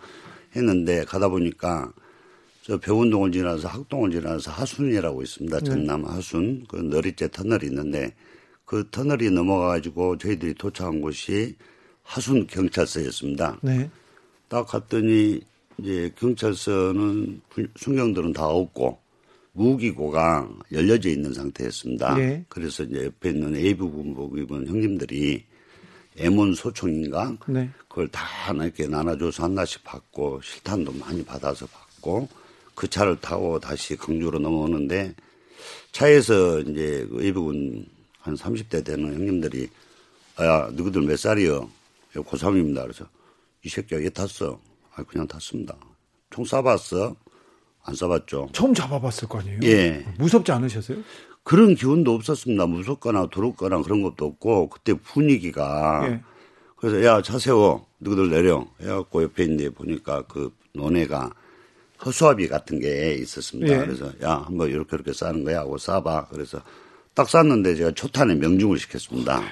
했는데 0.57 1.05
가다 1.05 1.29
보니까 1.29 1.93
저 2.63 2.77
배운동을 2.79 3.31
지나서 3.31 3.69
학동을 3.69 4.11
지나서 4.11 4.51
하순이라고 4.51 5.23
있습니다. 5.23 5.59
네. 5.61 5.65
전남 5.65 6.05
하순 6.05 6.65
그 6.69 6.77
너리째 6.77 7.31
터널이 7.31 7.67
있는데 7.67 8.13
그 8.65 8.89
터널이 8.91 9.31
넘어가 9.31 9.69
가지고 9.69 10.19
저희들이 10.19 10.55
도착한 10.55 11.01
곳이 11.01 11.55
하순 12.03 12.47
경찰서였습니다. 12.49 13.61
네. 13.63 13.89
딱 14.49 14.67
갔더니 14.67 15.41
이제 15.79 16.11
경찰서는 16.19 17.41
순경들은 17.77 18.33
다 18.33 18.47
없고 18.47 18.99
무기고가 19.53 20.49
열려져 20.73 21.09
있는 21.09 21.33
상태였습니다. 21.33 22.15
네. 22.17 22.45
그래서 22.49 22.83
이제 22.83 23.07
옆에 23.07 23.31
있는 23.31 23.57
A부 23.57 23.91
군복 23.91 24.39
입은 24.39 24.67
형님들이 24.67 25.45
애몬 26.19 26.55
소총인가 26.55 27.37
네. 27.49 27.71
그걸 27.89 28.09
다 28.09 28.53
이렇게 28.53 28.87
나눠줘서 28.87 29.45
하나씩 29.45 29.83
받고 29.85 30.41
실탄도 30.43 30.93
많이 30.93 31.25
받아서 31.25 31.67
받고 31.67 32.29
그 32.75 32.89
차를 32.89 33.21
타고 33.21 33.59
다시 33.59 33.97
강주로 33.97 34.39
넘어오는데 34.39 35.15
차에서 35.93 36.61
이제 36.61 37.07
그 37.11 37.23
A부군 37.23 37.87
한 38.21 38.35
30대 38.35 38.85
되는 38.85 39.15
형님들이 39.15 39.69
야 40.41 40.71
너희들 40.75 41.03
몇 41.03 41.19
살이요? 41.19 41.71
고3입니다. 42.15 42.83
그래서 42.83 43.07
이 43.67 43.69
새끼가 43.69 44.01
얘 44.05 44.09
탔어. 44.11 44.61
아, 44.95 45.03
그냥 45.03 45.27
탔습니다. 45.27 45.77
총 46.31 46.45
쏴봤어? 46.45 47.17
안 47.83 47.95
쏴봤죠. 47.95 48.53
처음 48.53 48.73
잡아봤을 48.73 49.29
거 49.29 49.41
아니에요? 49.41 49.59
예. 49.65 50.07
무섭지 50.19 50.53
않으셨어요? 50.53 50.99
그런 51.43 51.75
기운도 51.75 52.15
없었습니다. 52.15 52.67
무섭거나 52.67 53.27
두렵거나 53.27 53.83
그런 53.83 54.03
것도 54.03 54.25
없고, 54.25 54.69
그때 54.69 54.95
분위기가. 54.95 56.03
예. 56.09 56.21
그래서, 56.77 57.05
야, 57.05 57.21
차 57.23 57.41
세워. 57.41 57.87
너희들 57.99 58.31
내려. 58.31 58.65
해갖고 58.81 59.25
옆에 59.25 59.43
있는데 59.43 59.71
보니까 59.71 60.23
그 60.23 60.55
논해가 60.73 61.33
허수아비 62.05 62.47
같은 62.47 62.79
게 62.79 63.15
있었습니다. 63.15 63.73
예. 63.73 63.79
그래서, 63.79 64.13
야, 64.23 64.45
한번 64.47 64.69
이렇게 64.71 64.95
이렇게 64.95 65.13
싸는 65.13 65.43
거야 65.43 65.61
하고 65.61 65.77
쏴봐. 65.77 66.29
그래서 66.29 66.63
딱 67.15 67.29
쐈는데 67.29 67.75
제가 67.75 67.91
초탄에 67.93 68.37
명중을 68.37 68.79
시켰습니다. 68.79 69.43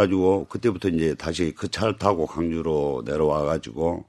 가지고 0.00 0.46
그때부터 0.48 0.88
이제 0.88 1.14
다시 1.14 1.52
그 1.56 1.68
차를 1.68 1.98
타고 1.98 2.26
강주로 2.26 3.02
내려와 3.04 3.44
가지고 3.44 4.04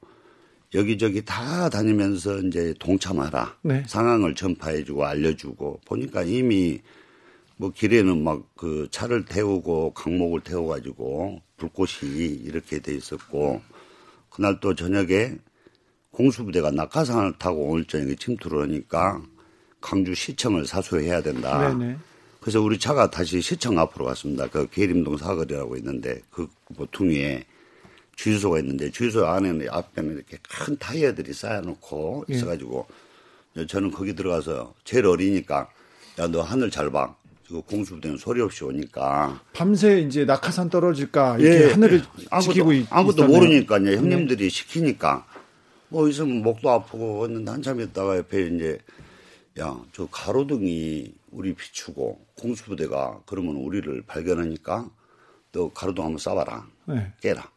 여기저기 0.74 1.24
다 1.26 1.70
다니면서 1.70 2.40
이제 2.40 2.74
동참하라. 2.80 3.58
네. 3.64 3.84
상황을 3.88 4.36
전파해주고 4.36 5.06
알려주고 5.06 5.82
보니까 5.86 6.24
이미 6.24 6.80
뭐 7.58 7.72
길에는 7.72 8.24
막 8.24 8.52
그 8.62 8.88
차를 8.92 9.26
태우고 9.26 9.94
강목을 9.94 10.42
태워가지고 10.42 11.42
불꽃이 11.58 12.28
이렇게 12.44 12.80
돼 12.80 12.94
있었고 12.94 13.60
그날 14.30 14.60
또 14.60 14.76
저녁에 14.76 15.34
공수부대가 16.12 16.70
낙하산을 16.70 17.40
타고 17.40 17.72
오늘 17.72 17.86
저녁에 17.86 18.14
침투를 18.14 18.62
하니까 18.62 19.20
강주 19.82 20.14
시청을 20.14 20.68
사수해야 20.68 21.24
된다. 21.24 21.74
네네. 21.76 21.98
그래서 22.42 22.60
우리 22.60 22.80
차가 22.80 23.10
다시 23.10 23.40
시청 23.40 23.78
앞으로 23.80 24.06
갔습니다. 24.06 24.48
그 24.48 24.68
계림동 24.70 25.16
사거리라고 25.18 25.78
있는데 25.78 26.20
그 26.32 26.48
모퉁이에 26.70 27.46
주유소가 28.16 28.60
있는데 28.60 28.90
주유소 28.92 29.26
안에는 29.28 29.68
앞에는 29.70 30.16
이렇게 30.16 30.38
큰 30.50 30.76
타이어들이 30.78 31.34
쌓여놓고 31.34 32.26
예. 32.30 32.34
있어가지고 32.34 32.88
저는 33.68 33.92
거기 33.92 34.16
들어가서 34.16 34.74
제일 34.84 35.06
어리니까 35.06 35.70
야 36.20 36.28
너 36.28 36.42
하늘 36.42 36.70
잘 36.70 36.90
봐. 36.92 37.16
그 37.48 37.62
공수부대는 37.62 38.18
소리 38.18 38.42
없이 38.42 38.64
오니까 38.64 39.42
밤새 39.54 40.00
이제 40.00 40.24
낙하산 40.24 40.70
떨어질까 40.70 41.38
이렇게 41.38 41.66
예. 41.68 41.72
하늘을 41.72 42.02
아무것도, 42.30 42.54
지키고 42.54 42.74
있, 42.74 42.88
아무것도 42.90 43.28
모르니까 43.28 43.78
이제 43.80 43.98
형님들이 43.98 44.44
네. 44.46 44.50
시키니까 44.50 45.26
뭐 45.90 46.08
있으면 46.08 46.42
목도 46.44 46.70
아프고 46.70 47.26
했는데 47.26 47.52
한참 47.52 47.82
있다가 47.82 48.18
옆에 48.18 48.48
이제 48.48 48.80
야 49.60 49.78
저 49.92 50.08
가로등이 50.10 51.12
우리 51.32 51.54
비추고 51.54 52.22
공수부대가 52.42 53.22
그러면 53.26 53.56
우리를 53.56 54.04
발견하니까 54.08 54.90
너 55.52 55.72
가로등 55.72 56.04
한번 56.04 56.18
쏴봐라. 56.18 56.64
네. 56.86 57.14
깨라. 57.22 57.50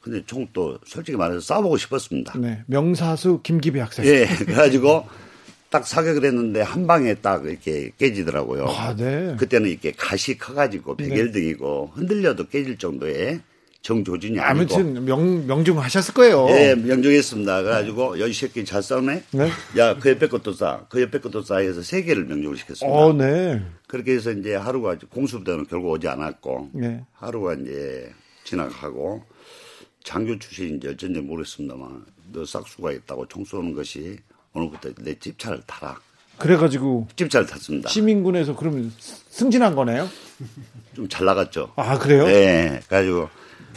근데 0.00 0.24
총 0.24 0.46
또 0.52 0.78
솔직히 0.86 1.16
말해서 1.16 1.40
쏴보고 1.54 1.78
싶었습니다. 1.78 2.38
네. 2.38 2.62
명사수 2.66 3.40
김기배 3.42 3.80
학생. 3.80 4.04
예. 4.06 4.26
그래가지고 4.38 5.04
딱 5.68 5.86
사격을 5.86 6.24
했는데 6.24 6.62
한 6.62 6.86
방에 6.86 7.14
딱 7.14 7.44
이렇게 7.44 7.90
깨지더라고요. 7.98 8.66
아, 8.66 8.94
네. 8.94 9.34
그때는 9.36 9.68
이렇게 9.68 9.92
가시 9.92 10.38
커가지고 10.38 10.96
백열등이고 10.96 11.92
네. 11.94 12.00
흔들려도 12.00 12.48
깨질 12.48 12.78
정도의 12.78 13.40
정조준이 13.82 14.40
아니고. 14.40 14.74
아무튼 14.74 15.04
명, 15.04 15.46
명중하셨을 15.46 16.14
거예요. 16.14 16.46
예, 16.50 16.74
명중했습니다. 16.74 17.62
그래가지고 17.62 18.18
여이 18.18 18.32
새끼 18.32 18.64
잘 18.64 18.82
싸우네. 18.82 19.22
네? 19.30 19.50
야, 19.78 19.96
그 19.98 20.10
옆에 20.10 20.28
것도 20.28 20.52
싸. 20.52 20.84
그 20.88 21.00
옆에 21.00 21.20
것도 21.20 21.42
싸 21.42 21.58
해서 21.58 21.82
세 21.82 22.02
개를 22.02 22.24
명중을 22.24 22.56
시켰습니다. 22.56 22.98
어, 22.98 23.12
네. 23.12 23.62
그렇게 23.86 24.14
해서 24.14 24.32
이제 24.32 24.54
하루가 24.54 24.96
공수부대는 25.10 25.66
결국 25.66 25.90
오지 25.92 26.08
않았고. 26.08 26.70
네. 26.72 27.04
하루가 27.12 27.54
이제 27.54 28.12
지나가고 28.44 29.22
장교 30.04 30.38
출신인지 30.38 30.88
어쩐지 30.88 31.20
모르겠습니다만 31.20 32.04
너 32.32 32.44
싹수가 32.44 32.92
있다고 32.92 33.26
총 33.28 33.44
쏘는 33.44 33.74
것이 33.74 34.18
오늘부터 34.52 34.90
내 35.02 35.14
집차를 35.18 35.60
타라. 35.66 35.98
그래가지고 36.38 37.08
집차를 37.16 37.46
탔습니다. 37.46 37.88
시민군에서 37.88 38.54
그러면 38.56 38.92
승진한 38.98 39.74
거네요? 39.74 40.08
좀 40.94 41.08
잘 41.08 41.24
나갔죠. 41.24 41.72
아 41.76 41.98
그래요? 41.98 42.26
네. 42.26 42.80
가지고 42.88 43.28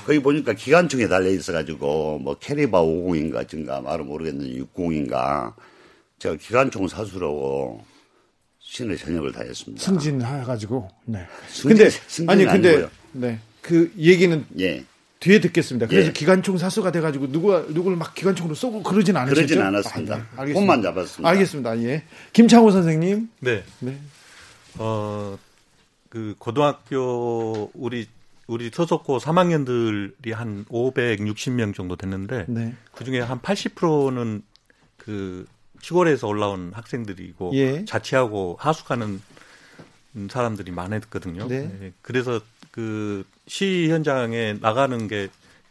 거기 0.06 0.20
보니까 0.20 0.54
기관총에 0.54 1.08
달려 1.08 1.30
있어가지고 1.30 2.20
뭐 2.20 2.36
캐리바 2.40 2.82
50인가 2.82 3.48
증가 3.48 3.82
말은 3.82 4.06
모르겠는데 4.06 4.62
60인가 4.62 5.54
제가 6.20 6.36
기관총 6.36 6.88
사수라고 6.88 7.84
신의 8.60 8.98
전역을 8.98 9.32
다했습니다. 9.32 9.84
승진해가지고 9.84 10.88
네. 11.06 11.26
승진, 11.48 11.78
근데 11.78 12.32
아니 12.32 12.46
근데 12.46 12.70
아니고요. 12.70 12.90
네. 13.14 13.40
그 13.62 13.92
얘기는 13.98 14.46
예. 14.60 14.84
뒤에 15.20 15.42
듣겠습니다. 15.42 15.88
그래서 15.88 16.10
예. 16.10 16.14
기관총 16.14 16.58
사수가 16.58 16.92
돼가지고 16.92 17.32
누가 17.32 17.66
누구를 17.68 17.98
막 17.98 18.14
기관총으로 18.14 18.56
쏘고 18.56 18.84
그러진 18.84 19.18
않으셨죠? 19.18 19.36
그러진 19.36 19.62
않았습니다. 19.62 20.16
아, 20.16 20.18
네. 20.18 20.24
알겠습니다. 20.38 20.74
만 20.74 20.82
잡았습니다. 20.82 21.30
알겠습니다. 21.30 21.84
예. 21.84 22.04
김창호 22.32 22.72
선생님. 22.72 23.30
네. 23.40 23.64
네. 23.80 23.98
어, 24.78 25.38
그 26.10 26.36
고등학교 26.38 27.70
우리 27.74 28.08
우리 28.50 28.70
소속고 28.70 29.20
3학년들이 29.20 30.34
한 30.34 30.66
560명 30.66 31.74
정도 31.74 31.96
됐는데 31.96 32.46
네. 32.48 32.74
그 32.94 33.04
중에 33.04 33.20
한 33.20 33.40
80%는 33.40 34.44
그 34.98 35.46
시골에서 35.82 36.28
올라온 36.28 36.72
학생들이고 36.74 37.52
예. 37.54 37.86
자취하고 37.86 38.58
하숙하는 38.60 39.22
사람들이 40.30 40.72
많았거든요. 40.72 41.48
네. 41.48 41.72
네. 41.80 41.94
그래서 42.02 42.42
그 42.72 43.24
시 43.48 43.88
현장에 43.90 44.58
나가는 44.62 45.08
게 45.08 45.30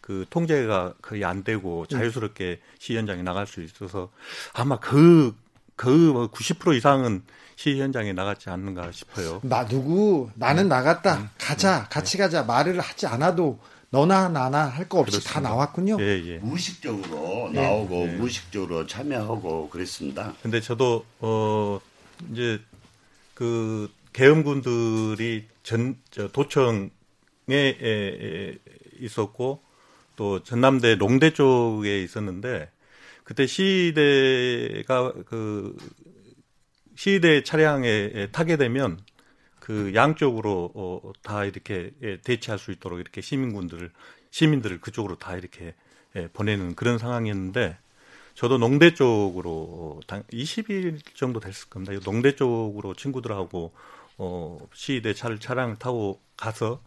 그 0.08 0.24
통제가 0.30 0.94
거의 1.02 1.22
안 1.22 1.44
되고 1.44 1.84
네. 1.90 1.98
자유스럽게 1.98 2.60
시 2.78 2.96
현장에 2.96 3.20
나갈 3.20 3.46
수 3.46 3.62
있어서 3.62 4.10
아마 4.54 4.80
그, 4.80 5.36
그90% 5.76 6.74
이상은 6.78 7.22
시 7.58 7.80
현장에 7.80 8.12
나갔지 8.12 8.50
않는가 8.50 8.92
싶어요. 8.92 9.40
나 9.42 9.66
누구 9.66 10.30
나는 10.36 10.66
음. 10.66 10.68
나갔다 10.68 11.16
음. 11.16 11.28
가자 11.38 11.80
음. 11.80 11.84
같이 11.90 12.16
가자 12.16 12.44
말을 12.44 12.78
하지 12.78 13.08
않아도 13.08 13.58
너나 13.90 14.28
나나 14.28 14.66
할 14.66 14.88
거 14.88 15.00
없이 15.00 15.18
그렇습니다. 15.18 15.32
다 15.32 15.40
나왔군요. 15.40 15.96
예, 16.00 16.22
예. 16.24 16.38
무의식적으로 16.38 17.50
예. 17.54 17.60
나오고 17.60 18.02
예. 18.02 18.12
무의식적으로 18.12 18.86
참여하고 18.86 19.70
그랬습니다. 19.70 20.34
근데 20.40 20.60
저도 20.60 21.04
어 21.18 21.80
이제 22.30 22.60
그 23.34 23.90
계엄군들이 24.12 25.48
전 25.64 25.96
도청 26.32 26.90
에, 27.50 28.56
있었고 29.00 29.62
또 30.14 30.44
전남대 30.44 30.94
롱대 30.94 31.32
쪽에 31.32 32.04
있었는데 32.04 32.70
그때 33.24 33.48
시대가 33.48 35.12
그 35.26 35.76
시대 36.98 37.44
차량에 37.44 38.26
타게 38.32 38.56
되면 38.56 38.98
그 39.60 39.92
양쪽으로 39.94 40.72
어, 40.74 41.12
다 41.22 41.44
이렇게 41.44 41.92
예, 42.02 42.20
대치할 42.20 42.58
수 42.58 42.72
있도록 42.72 42.98
이렇게 42.98 43.20
시민군들을 43.20 43.92
시민들을 44.32 44.80
그쪽으로 44.80 45.14
다 45.14 45.36
이렇게 45.36 45.76
예, 46.16 46.26
보내는 46.32 46.74
그런 46.74 46.98
상황이었는데 46.98 47.78
저도 48.34 48.58
농대 48.58 48.94
쪽으로 48.94 50.00
20일 50.08 50.98
정도 51.14 51.38
됐을 51.38 51.68
겁니다. 51.68 51.92
농대 52.02 52.34
쪽으로 52.34 52.94
친구들하고 52.94 53.72
어, 54.16 54.58
시대 54.74 55.14
차를 55.14 55.38
차량을 55.38 55.76
타고 55.76 56.20
가서 56.36 56.82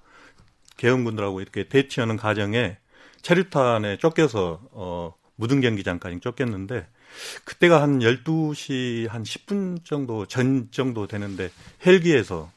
개헌군들하고 0.75 1.39
이렇게 1.39 1.69
대치하는 1.69 2.17
과정에 2.17 2.79
체류탄에 3.21 3.95
쫓겨서 3.95 4.59
어, 4.71 5.15
무등 5.37 5.61
경기장까지 5.61 6.19
쫓겼는데 6.19 6.85
그때가 7.43 7.81
한 7.81 7.99
12시 7.99 9.07
한 9.07 9.23
10분 9.23 9.83
정도 9.85 10.25
전 10.25 10.67
정도 10.71 11.07
되는데 11.07 11.49
헬기에서 11.85 12.51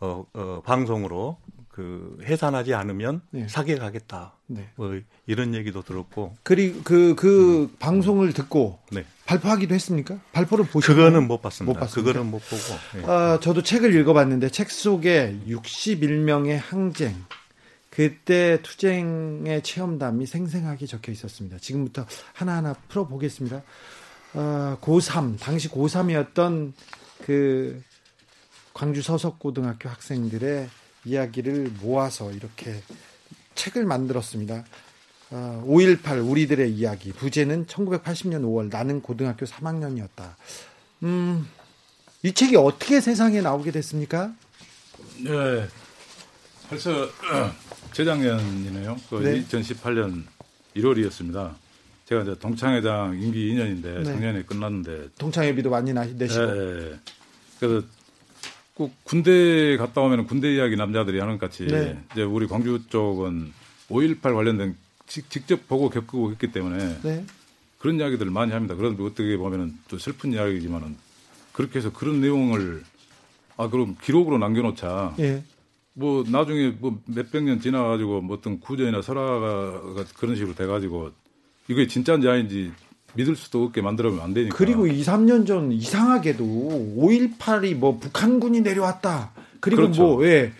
어, 0.00 0.24
어, 0.34 0.62
방송으로 0.64 1.38
그 1.72 2.18
해산하지 2.24 2.74
않으면 2.74 3.22
네. 3.30 3.48
사계 3.48 3.76
가겠다. 3.76 4.34
네. 4.46 4.68
뭐 4.76 5.00
이런 5.26 5.54
얘기도 5.54 5.82
들었고. 5.82 6.36
그리고 6.42 6.82
그그 6.82 7.14
그 7.14 7.62
음. 7.62 7.76
방송을 7.78 8.34
듣고 8.34 8.78
네. 8.90 9.06
발표하기도 9.24 9.74
했습니까? 9.74 10.18
발표를 10.32 10.66
보셨나요? 10.66 11.06
그거는 11.06 11.26
못 11.26 11.40
봤습니다. 11.40 11.72
못 11.72 11.80
봤습니까? 11.80 12.12
그거는 12.12 12.30
못 12.30 12.40
보고. 12.40 12.98
네. 12.98 13.10
아, 13.10 13.40
저도 13.40 13.62
책을 13.62 13.94
읽어봤는데 13.94 14.50
책 14.50 14.70
속에 14.70 15.38
61명의 15.48 16.60
항쟁 16.62 17.16
그때 17.94 18.58
투쟁의 18.62 19.62
체험담이 19.62 20.24
생생하게 20.24 20.86
적혀 20.86 21.12
있었습니다. 21.12 21.58
지금부터 21.58 22.06
하나하나 22.32 22.72
풀어보겠습니다. 22.88 23.62
어, 24.32 24.78
고3, 24.80 25.38
당시 25.38 25.68
고3이었던 25.68 26.72
그 27.26 27.82
광주 28.72 29.02
서석고등학교 29.02 29.90
학생들의 29.90 30.70
이야기를 31.04 31.72
모아서 31.82 32.32
이렇게 32.32 32.82
책을 33.56 33.84
만들었습니다. 33.84 34.64
5.18 35.30 36.18
어, 36.18 36.22
우리들의 36.22 36.72
이야기 36.72 37.12
부제는 37.12 37.66
1980년 37.66 38.42
5월 38.42 38.70
나는 38.70 39.02
고등학교 39.02 39.44
3학년이었다. 39.44 40.34
음, 41.02 41.46
이 42.22 42.32
책이 42.32 42.56
어떻게 42.56 43.02
세상에 43.02 43.42
나오게 43.42 43.70
됐습니까? 43.70 44.32
네, 45.18 45.66
벌써 46.70 46.90
재작년이네요. 47.92 48.96
그 49.10 49.16
네. 49.16 49.44
2018년 49.44 50.22
1월이었습니다. 50.76 51.54
제가 52.06 52.22
이제 52.22 52.34
동창회장 52.38 53.18
임기 53.20 53.54
2년인데 53.54 53.82
네. 53.82 54.04
작년에 54.04 54.42
끝났는데 54.42 55.10
동창회비도 55.18 55.70
많이 55.70 55.92
내시고. 55.92 56.46
네. 56.46 56.98
그래서 57.60 57.86
꼭 58.74 58.92
군대 59.04 59.76
갔다 59.76 60.00
오면 60.00 60.26
군대 60.26 60.52
이야기 60.54 60.76
남자들이 60.76 61.20
하는 61.20 61.38
것 61.38 61.46
같이 61.46 61.66
네. 61.66 61.98
이제 62.12 62.22
우리 62.22 62.46
광주 62.46 62.80
쪽은 62.88 63.52
5.18 63.88 64.22
관련된 64.22 64.76
직, 65.06 65.28
직접 65.30 65.68
보고 65.68 65.90
겪고 65.90 66.32
했기 66.32 66.50
때문에 66.50 67.00
네. 67.02 67.24
그런 67.78 67.98
이야기들을 67.98 68.30
많이 68.30 68.52
합니다. 68.52 68.74
그런데 68.74 69.02
어떻게 69.02 69.36
보면은 69.36 69.76
또 69.88 69.98
슬픈 69.98 70.32
이야기지만은 70.32 70.96
그렇게 71.52 71.78
해서 71.78 71.92
그런 71.92 72.20
내용을 72.20 72.82
아 73.56 73.68
그럼 73.68 73.96
기록으로 74.00 74.38
남겨놓자. 74.38 75.14
예. 75.18 75.42
뭐 75.94 76.24
나중에 76.26 76.74
뭐 76.78 77.00
몇백 77.06 77.44
년 77.44 77.60
지나가지고 77.60 78.22
뭐 78.22 78.36
어떤 78.36 78.60
구전이나 78.60 79.02
설화가 79.02 80.04
그런 80.16 80.36
식으로 80.36 80.54
돼가지고 80.54 81.10
이게 81.68 81.86
진짜인지 81.86 82.28
아닌지 82.28 82.72
믿을 83.14 83.36
수도 83.36 83.64
없게 83.64 83.82
만들면 83.82 84.20
안 84.20 84.34
되니까. 84.34 84.56
그리고 84.56 84.86
2, 84.86 85.02
3년 85.02 85.46
전 85.46 85.70
이상하게도 85.70 86.44
5.18이 86.44 87.74
뭐 87.74 87.98
북한군이 87.98 88.62
내려왔다. 88.62 89.32
그리고 89.60 89.82
그렇죠. 89.82 90.02
뭐, 90.02 90.26
예. 90.26 90.52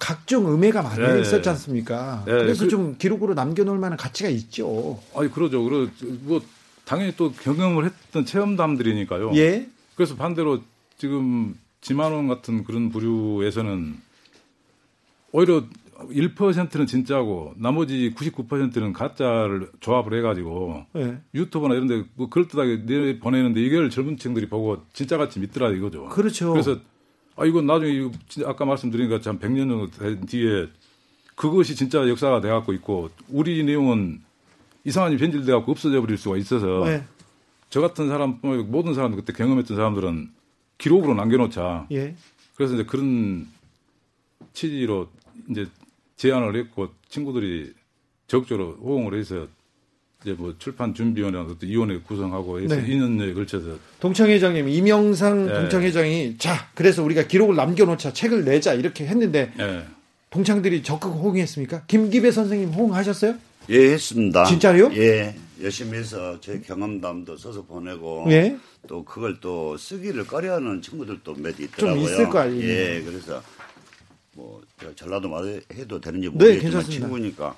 각종 0.00 0.52
음해가 0.52 0.82
많이 0.82 1.00
네. 1.00 1.20
있었지 1.20 1.48
않습니까? 1.48 2.24
네. 2.26 2.32
그래서 2.32 2.64
그, 2.64 2.70
좀 2.70 2.96
기록으로 2.98 3.34
남겨놓을 3.34 3.78
만한 3.78 3.96
가치가 3.96 4.28
있죠. 4.30 5.00
아니, 5.14 5.30
그러죠. 5.30 5.62
그러, 5.62 5.86
뭐, 6.22 6.40
당연히 6.84 7.12
또 7.16 7.32
경험을 7.32 7.84
했던 7.84 8.24
체험담들이니까요. 8.24 9.32
예. 9.36 9.68
그래서 9.94 10.16
반대로 10.16 10.60
지금 10.98 11.54
지만원 11.80 12.26
같은 12.26 12.64
그런 12.64 12.90
부류에서는 12.90 14.05
오히려 15.32 15.64
1%는 15.98 16.86
진짜고 16.86 17.54
나머지 17.56 18.12
99%는 18.14 18.92
가짜를 18.92 19.70
조합을 19.80 20.18
해가지고 20.18 20.84
네. 20.92 21.18
유튜브나 21.34 21.74
이런 21.74 21.86
데 21.86 22.04
뭐 22.14 22.28
그럴듯하게 22.28 22.84
내 22.84 23.18
보내는데 23.18 23.60
이걸 23.60 23.88
젊은 23.90 24.16
층들이 24.18 24.48
보고 24.48 24.84
진짜같이 24.92 25.40
믿더라 25.40 25.70
이거죠. 25.70 26.06
그렇죠. 26.08 26.52
그래서 26.52 26.78
아 27.36 27.44
이건 27.46 27.66
나중에 27.66 27.92
이거 27.92 28.10
진짜 28.28 28.48
아까 28.48 28.64
말씀드린 28.64 29.08
것처럼 29.08 29.38
100년 29.38 29.68
정도 29.68 29.90
된 29.90 30.26
뒤에 30.26 30.68
그것이 31.34 31.74
진짜 31.74 32.06
역사가 32.08 32.40
돼갖고 32.40 32.72
있고 32.74 33.10
우리 33.28 33.62
내용은 33.64 34.20
이상한 34.84 35.16
변질돼갖고 35.16 35.72
없어져 35.72 36.00
버릴 36.00 36.16
수가 36.16 36.36
있어서 36.36 36.84
네. 36.84 37.04
저 37.68 37.80
같은 37.80 38.08
사람 38.08 38.38
모든 38.42 38.94
사람들 38.94 39.16
그때 39.24 39.32
경험했던 39.32 39.76
사람들은 39.76 40.30
기록으로 40.78 41.14
남겨놓자. 41.14 41.88
예. 41.92 42.14
그래서 42.54 42.74
이제 42.74 42.84
그런 42.84 43.46
취지로 44.52 45.08
이제 45.50 45.66
제안을 46.16 46.56
했고 46.56 46.88
친구들이 47.08 47.72
적극적으로 48.26 48.76
호응을 48.82 49.18
해서 49.18 49.46
이제 50.22 50.32
뭐 50.32 50.54
출판 50.58 50.94
준비위원회나 50.94 51.46
또 51.60 51.66
이원회 51.66 51.98
구성하고 52.00 52.60
해서 52.60 52.74
네. 52.74 52.86
2년여에 52.86 53.34
걸쳐서 53.34 53.78
동창 54.00 54.28
회장님 54.30 54.68
이명상 54.68 55.46
네. 55.46 55.54
동창 55.54 55.82
회장이 55.82 56.36
자 56.38 56.68
그래서 56.74 57.02
우리가 57.04 57.24
기록을 57.24 57.54
남겨놓자 57.54 58.12
책을 58.12 58.44
내자 58.44 58.74
이렇게 58.74 59.06
했는데 59.06 59.52
네. 59.56 59.84
동창들이 60.30 60.82
적극 60.82 61.10
호응했습니까? 61.10 61.84
김기배 61.86 62.30
선생님 62.30 62.70
호응하셨어요? 62.70 63.36
예 63.70 63.92
했습니다. 63.92 64.44
진짜요? 64.44 64.90
예 64.94 65.34
열심히 65.62 65.98
해서 65.98 66.38
제 66.40 66.60
경험담도 66.60 67.36
써서 67.36 67.62
보내고 67.62 68.26
예? 68.28 68.56
또 68.86 69.04
그걸 69.04 69.38
또 69.40 69.76
쓰기를 69.76 70.26
꺼려하는 70.26 70.82
친구들도 70.82 71.34
몇 71.34 71.58
있더라고요. 71.58 71.94
좀 71.94 72.12
있을 72.12 72.28
거 72.28 72.38
아니에요. 72.40 72.68
예 72.68 73.02
그래서 73.02 73.42
뭐 74.36 74.60
전라도 74.94 75.28
말해도 75.30 76.00
되는지 76.00 76.28
네, 76.28 76.34
모르겠지만 76.34 76.82
네, 76.84 76.90
친구니까 76.90 77.56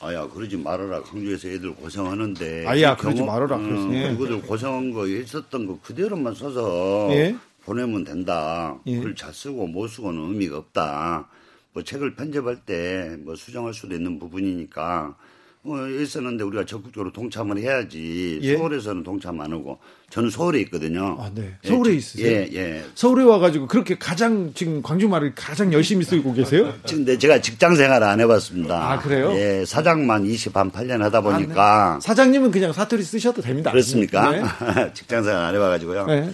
아야 0.00 0.26
그러지 0.28 0.56
말아라. 0.56 1.02
강주에서 1.02 1.48
애들 1.48 1.74
고생하는데. 1.74 2.66
아야 2.66 2.96
그 2.96 3.02
그러지 3.02 3.22
말아라. 3.22 3.56
음, 3.56 4.16
그거들 4.16 4.42
고생한 4.42 4.92
거 4.92 5.06
있었던 5.06 5.66
거 5.66 5.78
그대로만 5.82 6.34
써서 6.34 7.08
예? 7.12 7.36
보내면 7.64 8.02
된다. 8.04 8.76
예? 8.86 8.98
글잘 9.00 9.32
쓰고 9.34 9.66
못 9.66 9.88
쓰고는 9.88 10.20
의미가 10.30 10.58
없다. 10.58 11.28
뭐 11.72 11.82
책을 11.82 12.14
편집할 12.16 12.64
때 12.64 13.16
뭐 13.24 13.34
수정할 13.36 13.72
수도 13.74 13.94
있는 13.94 14.18
부분이니까 14.18 15.04
뭐 15.04 15.16
있었는데 15.64 16.42
우리가 16.42 16.64
적극적으로 16.64 17.12
동참을 17.12 17.58
해야지. 17.58 18.40
예? 18.42 18.56
서울에서는 18.56 19.04
동참 19.04 19.40
안 19.40 19.52
하고 19.52 19.78
저는 20.10 20.30
서울에 20.30 20.60
있거든요. 20.62 21.16
아, 21.20 21.30
네. 21.32 21.54
예, 21.64 21.68
서울에 21.68 21.92
예, 21.92 21.94
있으세요? 21.96 22.26
예, 22.28 22.48
예. 22.52 22.84
서울에 22.96 23.22
와가지고 23.22 23.68
그렇게 23.68 23.96
가장 23.96 24.52
지금 24.54 24.82
광주 24.82 25.08
말을 25.08 25.34
가장 25.36 25.72
열심히 25.72 26.04
쓰고 26.04 26.34
계세요? 26.34 26.74
지금 26.84 27.04
네, 27.04 27.16
제가 27.16 27.40
직장 27.40 27.76
생활 27.76 28.02
안 28.02 28.18
해봤습니다. 28.20 28.92
아, 28.92 28.98
그래요? 28.98 29.32
예, 29.34 29.64
사장만 29.64 30.24
28년 30.24 30.98
하다 30.98 31.20
보니까. 31.20 31.92
아, 31.92 31.94
네. 31.94 32.00
사장님은 32.00 32.50
그냥 32.50 32.72
사투리 32.72 33.02
쓰셔도 33.04 33.40
됩니다. 33.40 33.70
그렇습니까? 33.70 34.30
네. 34.32 34.42
직장 34.94 35.22
생활 35.22 35.44
안 35.44 35.54
해봐가지고요. 35.54 36.06
네. 36.06 36.30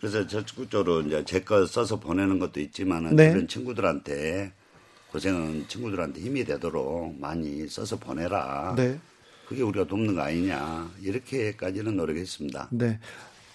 그래서 0.00 0.26
적극적으로 0.26 1.02
이제 1.02 1.22
제 1.26 1.40
거 1.40 1.64
써서 1.66 2.00
보내는 2.00 2.38
것도 2.38 2.58
있지만은 2.60 3.14
네. 3.16 3.30
그런 3.30 3.46
친구들한테 3.46 4.52
고생은 5.12 5.66
친구들한테 5.68 6.20
힘이 6.20 6.44
되도록 6.44 7.14
많이 7.20 7.68
써서 7.68 7.96
보내라. 7.96 8.74
네. 8.76 8.98
그게 9.46 9.62
우리가 9.62 9.86
돕는 9.86 10.14
거 10.14 10.22
아니냐. 10.22 10.90
이렇게까지는 11.02 11.96
노력했습니다. 11.96 12.68
네. 12.70 12.98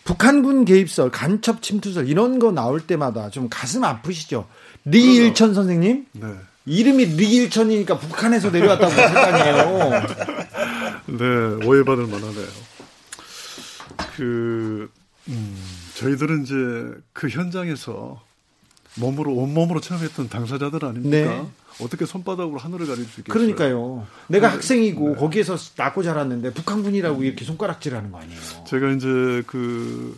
북한군 0.04 0.66
개입설, 0.66 1.10
간첩 1.12 1.62
침투설 1.62 2.08
이런 2.08 2.40
거 2.40 2.52
나올 2.52 2.86
때마다 2.86 3.30
좀 3.30 3.50
가슴 3.50 3.84
아프시죠? 3.84 4.48
리일천 4.86 5.54
선생님? 5.54 6.06
네. 6.14 6.28
이름이 6.66 7.06
리일천이니까 7.06 7.98
북한에서 7.98 8.52
내려왔다고 8.52 8.94
생각해요. 8.94 10.06
네, 11.08 11.66
오해받을 11.66 12.06
만하네요. 12.08 12.48
그, 14.16 14.90
음, 15.28 15.58
저희들은 15.96 16.44
이제 16.44 17.02
그 17.14 17.30
현장에서 17.30 18.22
몸으로 19.00 19.34
온몸으로 19.34 19.80
체험했던 19.82 20.30
당사자들 20.30 20.84
아닙니까? 20.86 21.10
네. 21.18 21.48
어떻게 21.82 22.06
손바닥으로 22.06 22.58
하늘을 22.58 22.88
가릴 22.88 23.06
수 23.06 23.22
있겠어요? 23.22 23.34
그러니까요. 23.34 24.08
내가 24.28 24.48
네. 24.48 24.54
학생이고 24.54 25.10
네. 25.10 25.16
거기에서 25.16 25.56
낳고 25.76 26.04
자랐는데 26.04 26.54
북한군이라고 26.54 27.24
이렇게 27.24 27.46
손가락질하는 27.46 28.12
거 28.12 28.20
아니에요? 28.20 28.40
제가 28.68 28.90
이제 28.92 29.44
그 29.46 30.18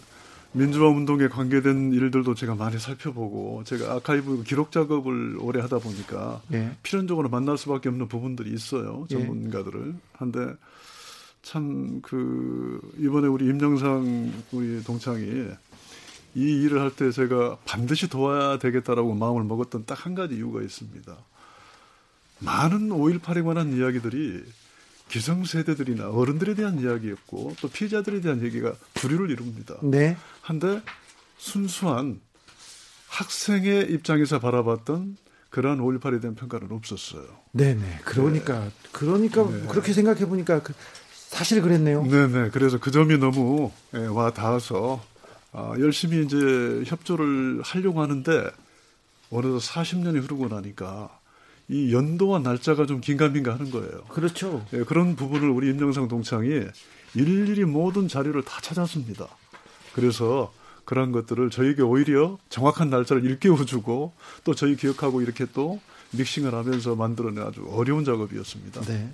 민주화 0.51 0.89
운동에 0.89 1.27
관계된 1.27 1.91
일들도 1.93 2.33
제가 2.33 2.55
많이 2.55 2.79
살펴보고 2.79 3.63
제가 3.65 3.93
아카이브 3.95 4.43
기록 4.47 4.71
작업을 4.71 5.37
오래 5.39 5.59
하다 5.61 5.77
보니까 5.77 6.41
예. 6.53 6.71
필연적으로 6.81 7.29
만날 7.29 7.55
수밖에 7.57 7.87
없는 7.89 8.07
부분들이 8.07 8.51
있어요 8.53 9.05
예. 9.11 9.15
전문가들을 9.15 9.93
한데 10.13 10.39
참 11.43 12.01
그 12.01 12.79
이번에 12.97 13.27
우리 13.27 13.45
임영상 13.45 14.31
우리 14.51 14.83
동창이 14.83 15.49
이 16.39 16.63
일을 16.63 16.79
할 16.81 16.91
때 16.91 17.11
제가 17.11 17.57
반드시 17.65 18.07
도와야 18.07 18.57
되겠다라고 18.59 19.13
마음을 19.15 19.43
먹었던 19.43 19.85
딱 19.85 20.05
한 20.05 20.15
가지 20.15 20.35
이유가 20.35 20.61
있습니다. 20.61 21.15
많은 22.39 22.89
5.18에 22.89 23.43
관한 23.43 23.73
이야기들이 23.75 24.43
기성세대들이나 25.09 26.09
어른들에 26.09 26.53
대한 26.55 26.79
이야기였고 26.79 27.55
또 27.59 27.67
피해자들에 27.67 28.21
대한 28.21 28.41
얘기가 28.43 28.73
주류를 28.93 29.31
이룹니다. 29.31 29.75
네. 29.81 30.15
한데 30.41 30.81
순수한 31.37 32.21
학생의 33.09 33.91
입장에서 33.91 34.39
바라봤던 34.39 35.17
그러한 35.49 35.79
5.18에 35.79 36.21
대한 36.21 36.35
평가는 36.35 36.71
없었어요. 36.71 37.23
네네. 37.53 38.01
그러니까, 38.05 38.59
네. 38.65 38.71
그러니까 38.91 39.49
네. 39.49 39.67
그렇게 39.67 39.93
생각해 39.93 40.25
보니까 40.27 40.61
그 40.61 40.73
사실 41.11 41.61
그랬네요. 41.61 42.03
네네. 42.05 42.51
그래서 42.51 42.79
그 42.79 42.91
점이 42.91 43.17
너무 43.17 43.71
예, 43.95 44.05
와 44.05 44.31
닿아서 44.31 45.03
아, 45.51 45.73
열심히 45.79 46.23
이제 46.23 46.83
협조를 46.85 47.61
하려고 47.63 48.01
하는데 48.01 48.49
어느덧 49.31 49.59
40년이 49.59 50.21
흐르고 50.23 50.47
나니까 50.47 51.09
이 51.67 51.93
연도와 51.93 52.39
날짜가 52.39 52.85
좀 52.85 52.99
긴가민가 52.99 53.53
하는 53.53 53.69
거예요. 53.71 54.03
그렇죠. 54.09 54.65
예, 54.73 54.83
그런 54.83 55.15
부분을 55.15 55.49
우리 55.49 55.69
임영상 55.69 56.07
동창이 56.07 56.65
일일이 57.15 57.65
모든 57.65 58.07
자료를 58.07 58.43
다 58.43 58.59
찾았습니다. 58.61 59.27
그래서 59.93 60.51
그런 60.85 61.11
것들을 61.11 61.51
저에게 61.51 61.83
오히려 61.83 62.37
정확한 62.49 62.89
날짜를 62.89 63.23
일깨워주고 63.25 64.13
또 64.43 64.55
저희 64.55 64.75
기억하고 64.75 65.21
이렇게 65.21 65.45
또 65.53 65.79
믹싱을 66.11 66.53
하면서 66.53 66.95
만들어낸 66.95 67.43
아주 67.45 67.63
어려운 67.69 68.03
작업이었습니다. 68.03 68.81
네. 68.81 69.09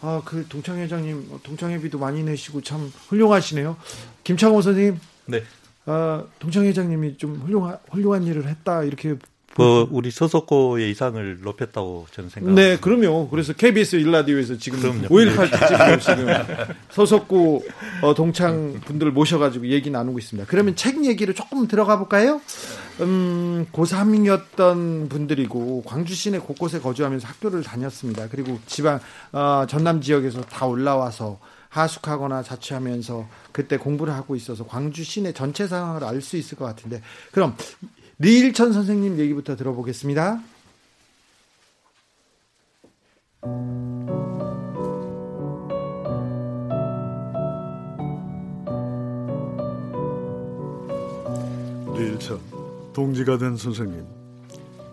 아, 0.00 0.20
그 0.24 0.44
동창 0.48 0.78
회장님 0.78 1.38
동창회비도 1.42 1.98
많이 1.98 2.22
내시고 2.24 2.60
참 2.62 2.92
훌륭하시네요. 3.08 3.76
김창호 4.24 4.60
선생님. 4.62 4.98
네. 5.26 5.42
아, 5.86 6.24
동창 6.38 6.64
회장님이 6.64 7.16
좀 7.16 7.36
훌륭한 7.36 7.78
훌륭한 7.90 8.24
일을 8.24 8.48
했다 8.48 8.82
이렇게 8.82 9.16
그 9.56 9.86
우리 9.90 10.10
서석고의 10.10 10.90
이상을 10.90 11.38
높였다고 11.40 12.08
저는 12.12 12.28
생각합니다. 12.28 12.68
네, 12.68 12.76
그럼요. 12.78 13.30
그래서 13.30 13.54
KBS 13.54 13.96
일라디오에서 13.96 14.58
지금 14.58 14.80
5.18 15.04 15.50
특집으로 15.50 15.98
지금 15.98 16.26
서석고 16.90 17.64
어, 18.02 18.14
동창 18.14 18.78
분들 18.84 19.12
모셔가지고 19.12 19.68
얘기 19.68 19.88
나누고 19.88 20.18
있습니다. 20.18 20.46
그러면 20.50 20.76
책 20.76 21.06
얘기를 21.06 21.32
조금 21.32 21.66
들어가 21.68 21.96
볼까요? 21.96 22.42
음, 23.00 23.66
고3이었던 23.72 25.08
분들이고 25.08 25.84
광주 25.86 26.14
시내 26.14 26.38
곳곳에 26.38 26.78
거주하면서 26.78 27.26
학교를 27.26 27.62
다녔습니다. 27.62 28.28
그리고 28.30 28.58
지방 28.66 29.00
어, 29.32 29.64
전남 29.66 30.02
지역에서 30.02 30.42
다 30.42 30.66
올라와서 30.66 31.38
하숙하거나 31.80 32.42
자취하면서 32.42 33.28
그때 33.52 33.76
공부를 33.76 34.12
하고 34.14 34.36
있어서 34.36 34.66
광주 34.66 35.04
시내 35.04 35.32
전체 35.32 35.66
상황을 35.66 36.04
알 36.04 36.20
수 36.20 36.36
있을 36.36 36.58
것 36.58 36.64
같은데 36.64 37.02
그럼 37.32 37.54
리일천 38.18 38.72
선생님 38.72 39.18
얘기부터 39.18 39.54
들어보겠습니다. 39.56 40.40
리일천 51.94 52.40
동지가 52.92 53.38
된 53.38 53.56
선생님 53.56 54.04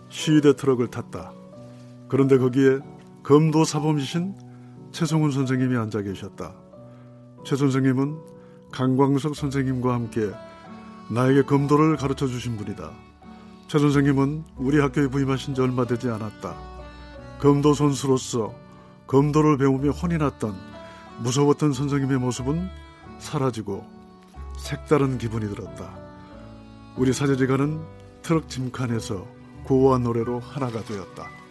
시대 0.10 0.56
트럭을 0.56 0.90
탔다. 0.90 1.34
그런데 2.08 2.38
거기에 2.38 2.80
검도 3.24 3.66
사범이신 3.66 4.36
최성훈 4.92 5.32
선생님이 5.32 5.78
앉아 5.78 6.02
계셨다. 6.02 6.63
최 7.44 7.58
선생님은 7.58 8.18
강광석 8.72 9.36
선생님과 9.36 9.94
함께 9.94 10.32
나에게 11.10 11.44
검도를 11.44 11.98
가르쳐 11.98 12.26
주신 12.26 12.56
분이다. 12.56 12.90
최 13.68 13.80
선생님은 13.80 14.46
우리 14.56 14.80
학교에 14.80 15.08
부임하신 15.08 15.54
지 15.54 15.62
얼마 15.62 15.86
되지 15.86 16.10
않았다. 16.10 16.56
검도 17.40 17.74
선수로서 17.74 18.54
검도를 19.08 19.58
배우며 19.58 19.92
혼이 19.92 20.18
났던 20.18 20.56
무서웠던 21.20 21.74
선생님의 21.74 22.18
모습은 22.20 22.70
사라지고 23.20 23.86
색다른 24.58 25.18
기분이 25.18 25.54
들었다. 25.54 25.94
우리 26.96 27.12
사제지가는 27.12 27.82
트럭 28.22 28.48
짐칸에서 28.48 29.28
고요한 29.66 30.04
노래로 30.04 30.40
하나가 30.40 30.82
되었다. 30.82 31.43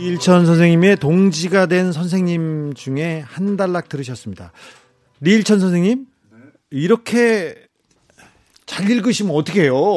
일천 0.00 0.46
선생님의 0.46 0.96
동지가 0.96 1.66
된 1.66 1.92
선생님 1.92 2.74
중에 2.74 3.24
한 3.26 3.56
단락 3.56 3.88
들으셨습니다. 3.88 4.52
리일천 5.20 5.60
선생님 5.60 6.06
이렇게 6.70 7.54
잘 8.64 8.88
읽으시면 8.88 9.34
어떻게 9.34 9.62
해요? 9.62 9.96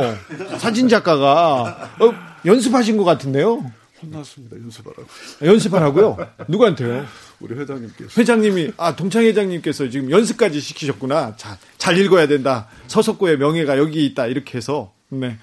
사진 0.60 0.90
작가가 0.90 1.92
어, 2.00 2.14
연습하신 2.46 2.98
것 2.98 3.04
같은데요? 3.04 3.64
혼났습니다. 4.02 4.58
연습하라고. 4.58 5.06
연습하라고요? 5.42 6.18
누구한테요? 6.50 7.06
우리 7.40 7.56
회장님께서. 7.56 8.20
회장님이 8.20 8.74
아 8.76 8.96
동창 8.96 9.24
회장님께서 9.24 9.90
지금 9.90 10.12
연습까지 10.12 10.60
시키셨구나. 10.60 11.36
자, 11.38 11.58
잘 11.78 11.98
읽어야 11.98 12.28
된다. 12.28 12.68
서석고의 12.88 13.38
명예가 13.38 13.78
여기 13.78 14.06
있다. 14.06 14.28
이렇게 14.28 14.58
해서 14.58 14.94
네. 15.08 15.38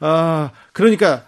아 0.00 0.50
그러니까 0.72 1.26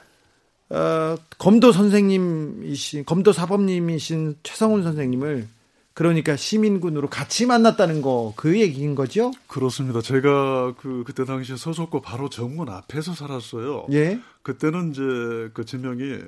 어, 0.72 1.16
검도 1.38 1.72
선생님이신 1.72 3.04
검도 3.04 3.32
사범님이신 3.32 4.37
최성훈 4.42 4.82
선생님을 4.82 5.46
그러니까 5.94 6.37
시민군으로 6.37 7.08
같이 7.11 7.44
만났다는 7.44 8.00
거 8.00 8.32
그 8.37 8.58
얘기인 8.58 8.94
거죠? 8.94 9.30
그렇습니다. 9.46 10.00
제가 10.00 10.74
그 10.78 11.04
그때 11.06 11.24
당시에 11.26 11.56
서석고 11.56 12.00
바로 12.00 12.30
정문 12.30 12.70
앞에서 12.70 13.12
살았어요. 13.12 13.87
예. 13.92 14.18
그때는 14.42 14.92
이제 14.92 15.50
그 15.52 15.64
지명이 15.66 16.18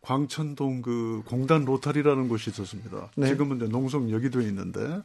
광천동 0.00 0.82
그 0.82 1.22
공단 1.24 1.64
로타리라는 1.64 2.28
곳이 2.28 2.50
있었습니다. 2.50 3.10
네. 3.16 3.28
지금은 3.28 3.56
이제 3.58 3.68
농성 3.68 4.10
여기도에 4.10 4.44
있는데 4.48 5.00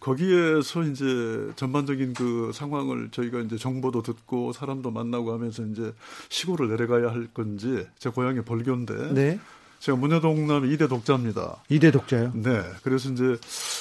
거기에서 0.00 0.82
이제 0.84 1.04
전반적인 1.56 2.14
그 2.14 2.50
상황을 2.54 3.10
저희가 3.10 3.40
이제 3.40 3.56
정보도 3.56 4.02
듣고 4.02 4.52
사람도 4.52 4.90
만나고 4.90 5.32
하면서 5.32 5.62
이제 5.64 5.92
시골을 6.30 6.68
내려가야 6.70 7.10
할 7.10 7.28
건지 7.28 7.86
제 7.98 8.08
고향이 8.08 8.42
벌교인데 8.42 9.12
네. 9.12 9.40
제가 9.78 9.96
문여동남 9.96 10.64
2대 10.64 10.88
독자입니다. 10.88 11.62
2대 11.70 11.92
독자요? 11.92 12.32
네. 12.34 12.62
그래서 12.82 13.10
이제 13.10 13.36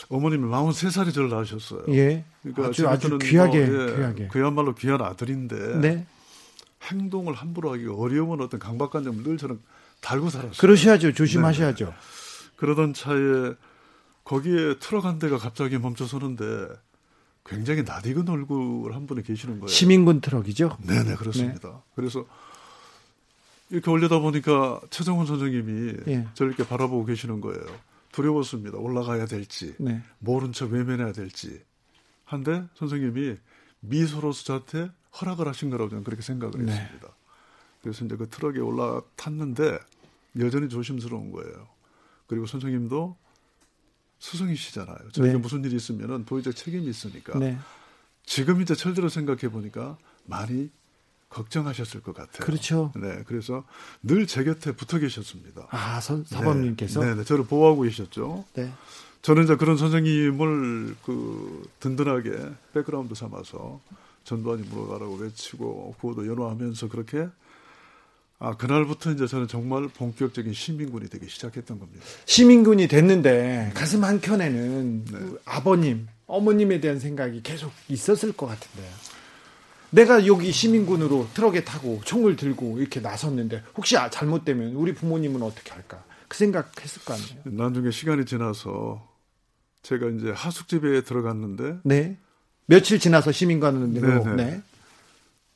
어머님이 0.10 0.50
43살이 0.50 1.14
저를 1.14 1.30
낳으셨어요. 1.30 1.84
예. 1.90 2.24
그러니까 2.42 2.68
아주, 2.68 2.88
아주 2.88 3.18
귀하게, 3.18 3.66
뭐, 3.66 3.82
예, 3.82 3.96
귀하게. 3.96 4.28
그야말로 4.28 4.76
귀한 4.76 5.02
아들인데. 5.02 5.80
네. 5.80 6.06
행동을 6.84 7.34
함부로 7.34 7.74
하기 7.74 7.88
어려운 7.88 8.40
어떤 8.42 8.60
강박관념을 8.60 9.24
늘 9.24 9.38
저는 9.38 9.60
달고 10.02 10.30
살았어요. 10.30 10.54
그러셔야죠. 10.58 11.14
조심하셔야죠. 11.14 11.86
네. 11.86 11.92
그러던 12.56 12.94
차에 12.94 13.54
거기에 14.30 14.78
트럭 14.78 15.06
한 15.06 15.18
대가 15.18 15.40
갑자기 15.40 15.80
멈춰서는데 15.80 16.68
굉장히 17.44 17.82
낯익은 17.82 18.30
얼굴 18.30 18.94
한 18.94 19.08
분이 19.08 19.24
계시는 19.24 19.60
거예요. 19.60 19.68
시민군 19.68 20.22
트럭이죠? 20.22 20.78
네네, 20.86 21.16
그렇습니다. 21.16 21.70
네. 21.70 21.76
그래서 21.96 22.28
이렇게 23.72 23.90
올려다 23.90 24.20
보니까 24.20 24.82
최정훈 24.92 25.26
선생님이 25.26 25.94
예. 26.10 26.28
저를 26.36 26.54
이렇게 26.54 26.68
바라보고 26.68 27.06
계시는 27.06 27.42
거예요. 27.42 27.66
두려웠습니다. 28.12 28.78
올라가야 28.78 29.26
될지, 29.26 29.74
네. 29.80 30.04
모른 30.20 30.54
척 30.54 30.72
외면해야 30.72 31.12
될지. 31.12 31.64
한데 32.24 32.66
선생님이 32.76 33.36
미소로서 33.80 34.44
저한테 34.44 34.92
허락을 35.20 35.48
하신 35.48 35.72
거라고 35.72 35.90
저는 35.90 36.04
그렇게 36.04 36.22
생각을 36.22 36.68
네. 36.68 36.74
했습니다. 36.74 37.08
그래서 37.82 38.06
이제 38.06 38.16
그 38.16 38.30
트럭에 38.30 38.60
올라탔는데 38.60 39.80
여전히 40.38 40.70
조심스러운 40.70 41.32
거예요. 41.32 41.68
그리고 42.28 42.46
선생님도 42.46 43.18
스승이시잖아요. 44.20 45.12
저에게 45.14 45.34
네. 45.34 45.38
무슨 45.40 45.64
일이 45.64 45.76
있으면은 45.76 46.26
도의적 46.26 46.56
책임이 46.56 46.88
있으니까. 46.88 47.38
네. 47.40 47.58
지금 48.26 48.62
이제 48.62 48.76
철들어 48.76 49.10
생각해 49.10 49.50
보니까 49.50 49.98
많이 50.26 50.70
걱정하셨을 51.30 52.02
것 52.02 52.14
같아요. 52.16 52.40
그렇죠. 52.46 52.92
네, 52.96 53.24
그래서 53.28 53.64
늘 54.04 54.26
제 54.26 54.44
곁에 54.44 54.72
붙어 54.72 54.98
계셨습니다. 55.00 55.68
아, 55.70 56.00
선, 56.00 56.24
사범님께서? 56.26 57.04
네, 57.04 57.16
네, 57.16 57.24
저를 57.24 57.46
보호하고 57.46 57.84
계셨죠. 57.84 58.46
네. 58.54 58.72
저는 59.22 59.44
이제 59.44 59.56
그런 59.56 59.78
선생님을 59.78 60.96
그 61.06 61.70
든든하게 61.80 62.32
백그라운드 62.74 63.16
삼아서 63.16 63.80
전두환이 64.24 64.64
물러가라고 64.64 65.16
외치고 65.16 65.96
구호도 66.00 66.28
연호하면서 66.28 66.88
그렇게 66.90 67.28
아 68.40 68.56
그날부터 68.56 69.12
이제 69.12 69.28
저는 69.28 69.48
정말 69.50 69.90
본격적인 69.90 70.54
시민군이 70.54 71.10
되기 71.10 71.28
시작했던 71.28 71.78
겁니다. 71.78 72.06
시민군이 72.26 72.88
됐는데 72.88 73.72
가슴 73.74 74.06
한 74.06 74.22
켠에는 74.22 75.06
네. 75.06 75.12
그 75.12 75.42
아버님, 75.44 76.08
어머님에 76.26 76.80
대한 76.80 77.00
생각이 77.00 77.42
계속 77.44 77.72
있었을 77.90 78.32
것 78.32 78.48
같은데요. 78.48 78.90
내가 79.92 80.26
여기 80.26 80.52
시민군으로 80.52 81.28
트럭에 81.34 81.66
타고 81.66 82.00
총을 82.06 82.38
들고 82.38 82.80
이렇게 82.80 83.02
나섰는데 83.02 83.64
혹시 83.76 83.98
아, 83.98 84.10
잘못되면 84.10 84.74
우리 84.76 84.94
부모님은 84.94 85.42
어떻게 85.42 85.72
할까? 85.72 86.04
그 86.30 86.38
생각했을 86.38 87.04
거 87.04 87.16
아니에요. 87.16 87.42
나중에 87.46 87.92
시간이 87.92 88.26
지나서 88.26 89.06
제가 89.82 90.08
이제 90.10 90.32
하숙집에 90.32 91.02
들어갔는데 91.02 91.80
네. 91.84 92.18
며칠 92.68 93.00
지나서 93.00 93.32
시민관으로 93.32 94.36
네. 94.36 94.62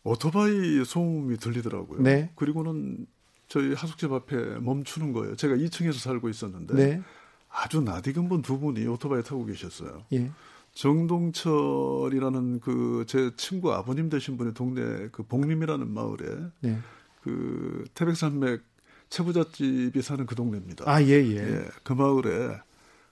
오토바이 0.04 0.84
소음이 0.86 1.38
들리더라고요. 1.38 2.02
네. 2.02 2.32
그리고는 2.36 3.06
저희 3.48 3.74
하숙집 3.74 4.12
앞에 4.12 4.36
멈추는 4.60 5.14
거예요. 5.14 5.36
제가 5.36 5.56
2층에서 5.56 5.94
살고 5.94 6.30
있었는데 6.30 6.74
네. 6.74 7.02
아주 7.50 7.82
나디근 7.82 8.30
분두 8.30 8.60
분이 8.60 8.86
오토바이 8.88 9.24
타고 9.24 9.46
계셨어요. 9.46 10.04
예. 10.14 10.32
정동철이라는 10.74 12.60
그 12.62 13.06
제 13.08 13.32
친구 13.38 13.74
아버님 13.74 14.10
되신 14.10 14.38
분의 14.38 14.54
동네 14.54 15.08
그 15.12 15.24
복림이라는 15.24 15.88
마을에 15.94 16.38
네. 16.62 16.80
그 17.22 17.86
태백산맥 17.94 18.64
채부잣집이 19.10 20.02
사는 20.02 20.26
그 20.26 20.34
동네입니다. 20.36 20.86
아, 20.90 21.02
예, 21.04 21.10
예. 21.10 21.36
예. 21.38 21.66
그 21.84 21.94
마을에 21.94 22.58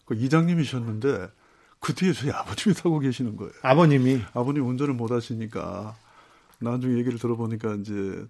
그 0.05 0.15
이장님이셨는데 0.15 1.29
그 1.79 1.93
뒤에 1.93 2.13
저희 2.13 2.31
아버님이 2.31 2.73
타고 2.75 2.99
계시는 2.99 3.37
거예요. 3.37 3.53
아버님이? 3.61 4.21
아버님 4.33 4.67
운전을 4.67 4.95
못 4.95 5.11
하시니까 5.11 5.95
나중에 6.61 6.97
얘기를 6.97 7.17
들어보니까 7.17 7.75
이제 7.75 8.25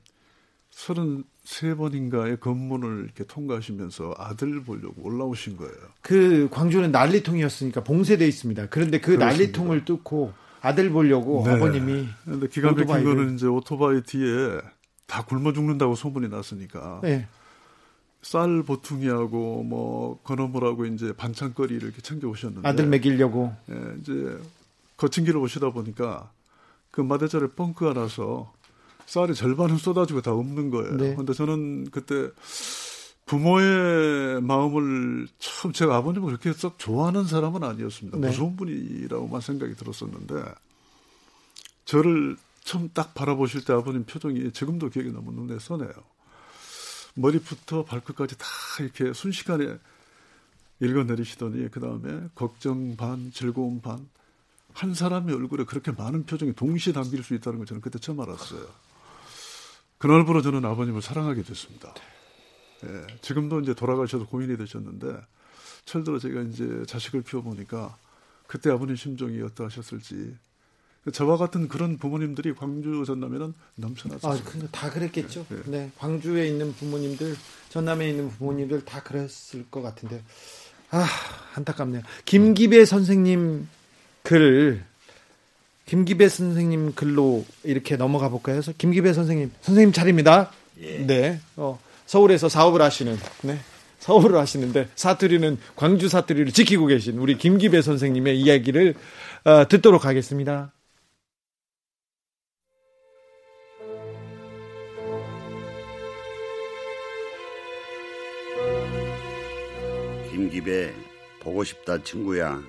33번인가의 0.72 2.40
검문을 2.40 3.04
이렇게 3.06 3.26
통과하시면서 3.26 4.16
아들 4.18 4.64
보려고 4.64 5.04
올라오신 5.04 5.58
거예요. 5.58 5.76
그 6.02 6.48
광주는 6.50 6.90
난리통이었으니까 6.92 7.84
봉쇄돼 7.84 8.26
있습니다. 8.28 8.70
그런데 8.70 9.00
그 9.00 9.18
그렇습니다. 9.18 9.26
난리통을 9.26 9.86
뚫고 9.86 10.34
아들 10.62 10.92
보려고 10.92 11.44
네. 11.46 11.54
아버님이 11.54 12.08
근데 12.24 12.48
기가 12.48 12.72
막힌 12.72 13.04
거는 13.04 13.36
이제 13.36 13.48
오토바이 13.48 14.02
뒤에 14.02 14.62
다 15.08 15.26
굶어 15.26 15.52
죽는다고 15.54 15.96
소문이 15.96 16.30
났으니까 16.30 17.02
네. 17.04 17.28
쌀 18.22 18.64
보퉁이하고 18.64 19.64
뭐 19.64 20.22
건어물하고 20.24 20.86
이제 20.86 21.12
반찬거리를 21.14 21.82
이렇게 21.84 22.02
챙겨 22.02 22.30
오셨는데 22.30 22.68
아들 22.68 22.86
먹이려고 22.88 23.54
예, 23.72 24.00
이제 24.00 24.40
거친 24.96 25.26
길을 25.26 25.40
오시다 25.40 25.72
보니까 25.72 26.32
그 26.92 27.02
마대자를 27.02 27.50
뻥크가 27.54 27.94
나서 27.94 28.54
쌀이 29.06 29.34
절반은 29.34 29.78
쏟아지고 29.78 30.22
다 30.22 30.32
없는 30.34 30.70
거예요. 30.70 30.98
네. 30.98 31.16
근데 31.16 31.34
저는 31.34 31.90
그때 31.90 32.30
부모의 33.26 34.42
마음을 34.42 35.28
처음 35.40 35.74
제가 35.74 35.96
아버님을 35.98 36.28
그렇게 36.28 36.54
썩 36.54 36.78
좋아하는 36.78 37.26
사람은 37.26 37.64
아니었습니다. 37.64 38.18
네. 38.18 38.28
무서운 38.28 38.56
분이라고만 38.56 39.42
생각이 39.42 39.76
들었었는데 39.76 40.44
저를 41.86 42.38
처음 42.64 42.90
딱 42.94 43.14
바라보실 43.14 43.66
때 43.66 43.74
아버님 43.74 44.06
표정이 44.06 44.52
지금도 44.52 44.90
기억이 44.90 45.12
너무 45.12 45.32
눈에 45.32 45.60
선해요. 45.60 45.92
머리부터 47.16 47.84
발끝까지 47.86 48.38
다 48.38 48.46
이렇게 48.80 49.14
순식간에 49.14 49.78
읽어내리시더니 50.80 51.70
그 51.70 51.80
다음에 51.80 52.28
걱정 52.36 52.96
반, 52.96 53.32
즐거움 53.34 53.82
반, 53.82 54.08
한 54.74 54.94
사람의 54.94 55.36
얼굴에 55.36 55.66
그렇게 55.66 55.92
많은 55.92 56.26
표정이 56.26 56.54
동시에 56.54 56.94
담길 56.94 57.24
수 57.24 57.34
있다는 57.34 57.60
걸 57.60 57.66
저는 57.66 57.82
그때 57.82 58.00
처음 58.00 58.20
알았어요. 58.20 58.66
그날부로 59.98 60.42
저는 60.42 60.66
아버님을 60.66 61.02
사랑하게 61.02 61.44
됐습니다. 61.44 61.94
예, 62.84 63.08
지금도 63.22 63.60
이제 63.60 63.74
돌아가셔서 63.74 64.26
고인이 64.26 64.58
되셨는데 64.58 65.20
철들어 65.86 66.18
제가 66.20 66.42
이제 66.42 66.84
자식을 66.88 67.24
키워보니까 67.24 67.96
그때 68.48 68.72
아버님 68.72 68.96
심정이 68.96 69.42
어떠하셨을지 69.42 70.36
저와 71.14 71.38
같은 71.38 71.68
그런 71.68 71.98
부모님들이 71.98 72.54
광주 72.54 73.04
전남에는 73.06 73.54
넘쳐났어요. 73.76 74.34
아, 74.34 74.68
다 74.72 74.92
그랬겠죠. 74.92 75.46
네. 75.50 75.62
네. 75.66 75.92
광주에 75.98 76.48
있는 76.48 76.74
부모님들, 76.74 77.36
전남에 77.70 78.10
있는 78.10 78.30
부모님들 78.30 78.86
다 78.86 79.02
그랬을 79.02 79.66
것 79.72 79.82
같은데. 79.82 80.24
아, 80.92 81.08
안타깝네요. 81.56 82.04
김기배 82.26 82.86
선생님 82.86 83.68
글, 84.24 84.84
김기배 85.86 86.30
선생님 86.30 86.94
글로 86.94 87.44
이렇게 87.64 87.98
넘어가 87.98 88.30
볼까요? 88.30 88.56
그래서 88.56 88.72
김기배 88.78 89.14
선생님, 89.14 89.52
선생님 89.62 89.94
차례입니다. 89.94 90.52
예. 90.82 91.06
네. 91.06 91.40
어, 91.58 91.80
서울에서 92.06 92.50
사업을 92.50 92.82
하시는, 92.82 93.18
네. 93.44 93.60
서울을 94.02 94.38
하시는데 94.38 94.90
사투리는 94.96 95.58
광주 95.76 96.10
사투리를 96.10 96.52
지키고 96.52 96.88
계신 96.88 97.18
우리 97.20 97.38
김기배 97.38 97.82
선생님의 97.82 98.40
이야기를 98.40 98.96
어, 99.46 99.68
듣도록 99.68 100.06
하겠습니다. 100.06 100.74
김기배 110.32 110.94
보고 111.40 111.64
싶다 111.64 112.02
친구야. 112.04 112.62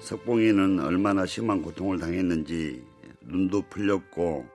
석봉이는 0.00 0.80
얼마나 0.80 1.26
심한 1.26 1.60
고통을 1.60 1.98
당했는지 1.98 2.84
눈도 3.20 3.62
풀렸고 3.68 4.46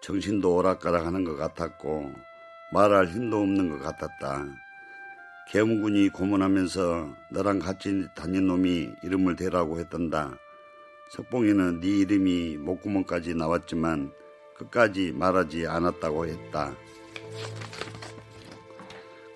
정신도 0.00 0.54
오락가락하는 0.54 1.24
것 1.24 1.36
같았고 1.36 2.12
말할 2.72 3.08
힘도 3.08 3.40
없는 3.40 3.70
것 3.70 3.78
같았다. 3.82 4.46
개무군이 5.48 6.08
고문하면서 6.10 7.14
너랑 7.30 7.58
같이 7.58 8.06
다닌 8.14 8.46
놈이 8.46 8.90
이름을 9.02 9.36
대라고 9.36 9.78
했던다. 9.78 10.38
석봉이는 11.10 11.80
네 11.80 11.88
이름이 11.88 12.56
목구멍까지 12.58 13.34
나왔지만 13.34 14.12
끝까지 14.56 15.12
말하지 15.12 15.66
않았다고 15.66 16.26
했다. 16.26 16.74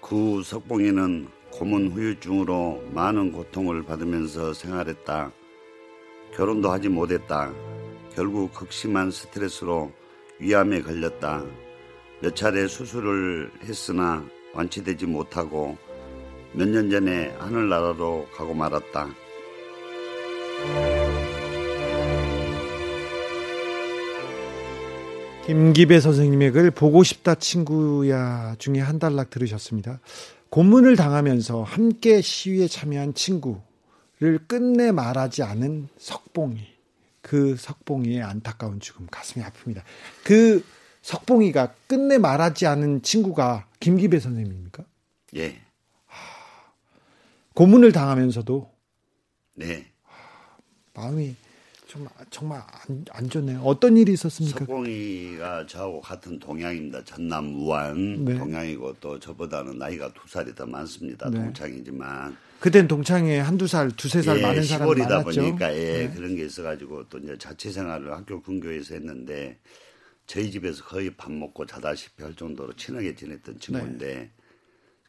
그 0.01 0.43
석봉이는 0.45 1.29
고문 1.53 1.91
후유증으로 1.91 2.85
많은 2.93 3.33
고통을 3.33 3.83
받으면서 3.85 4.55
생활했다. 4.55 5.33
결혼도 6.41 6.71
하지 6.71 6.89
못했다. 6.89 7.53
결국 8.15 8.55
극심한 8.55 9.11
스트레스로 9.11 9.93
위암에 10.39 10.81
걸렸다. 10.81 11.45
몇 12.23 12.35
차례 12.35 12.67
수술을 12.67 13.53
했으나 13.63 14.25
완치되지 14.55 15.05
못하고 15.05 15.77
몇 16.55 16.67
년 16.67 16.89
전에 16.89 17.35
하늘나라로 17.39 18.27
가고 18.35 18.55
말았다. 18.55 19.11
김기배 25.45 26.01
선생님의 26.01 26.53
글 26.53 26.71
보고 26.71 27.03
싶다 27.03 27.35
친구야 27.35 28.55
중에 28.59 28.79
한 28.79 28.99
단락 28.99 29.29
들으셨습니다. 29.29 30.01
고문을 30.49 30.97
당하면서 30.97 31.65
함께 31.65 32.23
시위에 32.23 32.67
참여한 32.67 33.13
친구 33.13 33.61
를 34.21 34.39
끝내 34.47 34.93
말하지 34.93 35.43
않은 35.43 35.89
석봉이 35.97 36.61
그 37.23 37.57
석봉이의 37.57 38.23
안타까운 38.23 38.79
죽음 38.79 39.07
가슴이 39.07 39.43
아픕니다. 39.43 39.83
그 40.25 40.63
석봉이가 41.01 41.75
끝내 41.87 42.19
말하지 42.19 42.67
않은 42.67 43.01
친구가 43.01 43.67
김기배 43.81 44.21
선생님입니까? 44.21 44.85
예. 45.37 45.59
고문을 47.55 47.93
당하면서도 47.93 48.71
네. 49.55 49.91
마음이 50.93 51.35
정말 51.91 52.13
정말 52.31 52.63
안, 52.89 53.05
안 53.11 53.29
좋네요. 53.29 53.63
어떤 53.63 53.97
일이 53.97 54.13
있었습니까? 54.13 54.61
석봉이가 54.61 55.67
저하고 55.67 56.01
같은 56.01 56.39
동양입니다. 56.39 57.03
전남 57.03 57.53
우한 57.53 58.25
네. 58.25 58.39
동양이고 58.39 58.95
또 59.01 59.19
저보다는 59.19 59.77
나이가 59.77 60.13
두 60.13 60.21
살이 60.29 60.55
더 60.55 60.65
많습니다. 60.67 61.29
네. 61.29 61.39
동창이지만 61.39 62.37
그땐 62.61 62.87
동창에 62.87 63.41
한두 63.41 63.67
살, 63.67 63.91
두세 63.91 64.23
살 64.23 64.39
예, 64.39 64.43
많은 64.43 64.63
사람이 64.63 65.01
많았죠. 65.01 65.41
보니까 65.41 65.75
예, 65.75 66.07
네. 66.07 66.15
그런 66.15 66.37
게 66.37 66.45
있어가지고 66.45 67.09
또 67.09 67.19
이제 67.19 67.37
자취 67.37 67.73
생활을 67.73 68.13
학교 68.13 68.41
근교에서 68.41 68.95
했는데 68.95 69.59
저희 70.27 70.49
집에서 70.53 70.85
거의 70.85 71.11
밥 71.11 71.33
먹고 71.33 71.67
자다시피 71.67 72.23
할 72.23 72.37
정도로 72.37 72.75
친하게 72.75 73.17
지냈던 73.17 73.59
친구인데 73.59 74.15
네. 74.15 74.31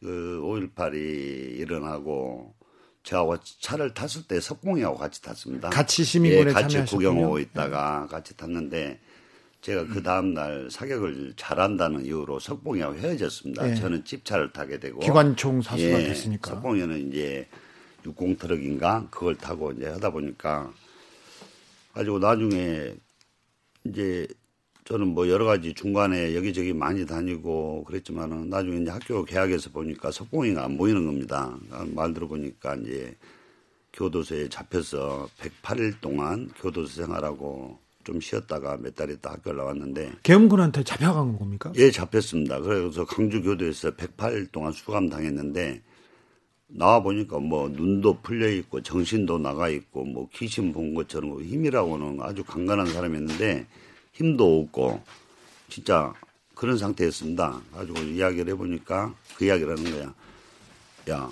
그 0.00 0.40
5.18이 0.42 1.60
일어나고 1.60 2.54
저하고 3.02 3.36
차를 3.60 3.94
탔을 3.94 4.22
때 4.24 4.40
석봉이하고 4.40 4.96
같이 4.96 5.20
탔습니다. 5.22 5.70
같이 5.70 6.04
시민군에 6.04 6.50
예, 6.50 6.52
같이 6.52 6.84
구경하고 6.84 7.38
있다가 7.38 8.06
네. 8.08 8.08
같이 8.08 8.36
탔는데 8.36 9.00
제가 9.60 9.86
그 9.86 10.02
다음 10.02 10.34
날 10.34 10.68
사격을 10.70 11.34
잘한다는 11.36 12.04
이유로 12.04 12.38
석봉이하고 12.40 12.96
헤어졌습니다. 12.96 13.64
네. 13.64 13.74
저는 13.74 14.04
집차를 14.04 14.52
타게 14.52 14.78
되고 14.78 15.00
기관총 15.00 15.62
사수가 15.62 16.02
예, 16.02 16.04
됐으니까 16.08 16.54
석봉이는 16.54 17.08
이제 17.08 17.48
60 18.04 18.38
트럭인가 18.38 19.08
그걸 19.10 19.36
타고 19.36 19.72
이제 19.72 19.86
하다 19.86 20.10
보니까 20.10 20.72
가지고 21.92 22.18
나중에 22.18 22.94
이제 23.84 24.26
저는 24.84 25.08
뭐 25.08 25.28
여러 25.28 25.44
가지 25.44 25.72
중간에 25.74 26.34
여기저기 26.34 26.72
많이 26.72 27.06
다니고 27.06 27.84
그랬지만은 27.84 28.50
나중에 28.50 28.78
이제 28.82 28.90
학교 28.90 29.24
개학해서 29.24 29.70
보니까 29.70 30.10
석봉이가 30.10 30.64
안 30.64 30.76
보이는 30.76 31.04
겁니다. 31.06 31.56
말 31.94 32.12
들어보니까 32.12 32.74
이제 32.76 33.16
교도소에 33.92 34.48
잡혀서 34.48 35.28
108일 35.38 36.00
동안 36.00 36.50
교도소 36.60 37.02
생활하고 37.02 37.78
좀 38.04 38.20
쉬었다가 38.20 38.76
몇 38.78 38.96
달 38.96 39.10
있다 39.10 39.30
학교를 39.30 39.58
나왔는데 39.58 40.12
계엄군한테 40.24 40.82
잡혀간 40.82 41.38
겁니까? 41.38 41.72
예, 41.76 41.90
잡혔습니다. 41.92 42.58
그래서 42.60 43.04
강주 43.04 43.42
교도에서 43.42 43.92
108일 43.92 44.50
동안 44.50 44.72
수감 44.72 45.08
당했는데 45.08 45.80
나와 46.66 47.00
보니까 47.00 47.38
뭐 47.38 47.68
눈도 47.68 48.18
풀려 48.22 48.48
있고 48.48 48.82
정신도 48.82 49.38
나가 49.38 49.68
있고 49.68 50.04
뭐 50.04 50.28
귀신 50.34 50.72
본 50.72 50.94
것처럼 50.94 51.40
힘이라고는 51.42 52.18
아주 52.22 52.42
강건한 52.42 52.86
사람이었는데 52.86 53.66
힘도 54.12 54.60
없고 54.60 55.02
진짜 55.68 56.12
그런 56.54 56.76
상태였습니다. 56.78 57.60
가지고 57.72 58.00
이야기를 58.00 58.52
해보니까 58.52 59.14
그 59.36 59.44
이야기를 59.46 59.78
하는 59.78 59.90
거야. 59.90 60.14
야, 61.10 61.30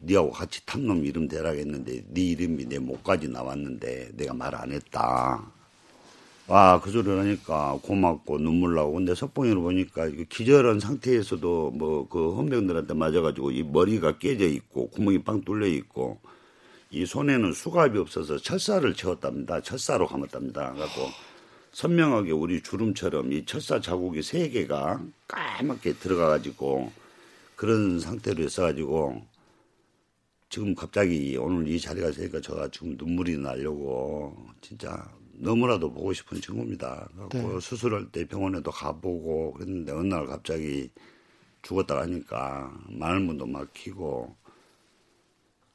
니하고 0.00 0.30
같이 0.32 0.64
탐놈 0.66 1.04
이름 1.04 1.28
대라겠는데 1.28 2.04
네 2.08 2.20
이름이 2.20 2.66
내 2.66 2.78
목까지 2.78 3.28
나왔는데 3.28 4.10
내가 4.16 4.34
말 4.34 4.54
안 4.54 4.72
했다. 4.72 5.52
와, 6.48 6.80
그 6.80 6.90
소리를 6.90 7.18
하니까 7.20 7.78
고맙고 7.82 8.38
눈물 8.38 8.74
나고. 8.74 8.92
근데 8.94 9.14
석봉이를 9.14 9.60
보니까 9.62 10.08
기절한 10.28 10.80
상태에서도 10.80 11.70
뭐 11.72 12.08
그 12.08 12.34
헌병들한테 12.34 12.94
맞아가지고 12.94 13.52
이 13.52 13.62
머리가 13.62 14.18
깨져 14.18 14.46
있고 14.46 14.88
구멍이 14.90 15.22
빵 15.22 15.42
뚫려 15.42 15.66
있고 15.68 16.18
이 16.90 17.06
손에는 17.06 17.52
수갑이 17.52 17.98
없어서 17.98 18.38
철사를 18.38 18.92
채웠답니다. 18.94 19.60
철사로 19.62 20.06
감았답니다. 20.08 20.72
그래갖고 20.72 21.02
선명하게 21.72 22.32
우리 22.32 22.62
주름처럼 22.62 23.32
이 23.32 23.44
철사 23.44 23.80
자국이 23.80 24.22
세 24.22 24.48
개가 24.48 25.02
까맣게 25.26 25.94
들어가 25.94 26.28
가지고 26.28 26.92
그런 27.56 27.98
상태로 27.98 28.44
있어 28.44 28.62
가지고 28.62 29.22
지금 30.50 30.74
갑자기 30.74 31.36
오늘 31.38 31.66
이 31.66 31.80
자리가 31.80 32.10
있으니까 32.10 32.40
제가 32.40 32.68
지금 32.68 32.94
눈물이 32.98 33.38
나려고 33.38 34.36
진짜 34.60 35.10
너무나도 35.32 35.90
보고 35.92 36.12
싶은 36.12 36.40
친구입니다. 36.42 37.08
네. 37.30 37.60
수술할 37.60 38.12
때 38.12 38.26
병원에도 38.26 38.70
가보고 38.70 39.54
그랬는데 39.54 39.92
어느 39.92 40.08
날 40.08 40.26
갑자기 40.26 40.90
죽었다 41.62 41.94
가니까 41.94 42.70
마늘문도 42.90 43.46
막히고 43.46 44.36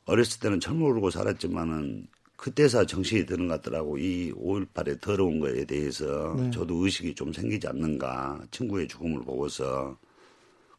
어렸을 0.05 0.39
때는 0.39 0.60
철 0.60 0.75
모르고 0.75 1.10
살았지만은 1.10 2.07
그때서 2.38 2.86
정신이 2.86 3.26
드는 3.26 3.47
것 3.47 3.62
같더라고. 3.62 3.97
이 3.97 4.32
5.18의 4.34 5.02
더러운 5.02 5.39
거에 5.39 5.65
대해서 5.65 6.36
네. 6.38 6.52
저도 6.52 6.86
의식이 6.86 7.15
좀 7.15 7.34
생기지 7.34 7.67
않는가. 7.67 8.39
친구의 8.52 8.88
죽음을 8.88 9.23
보고서 9.23 9.97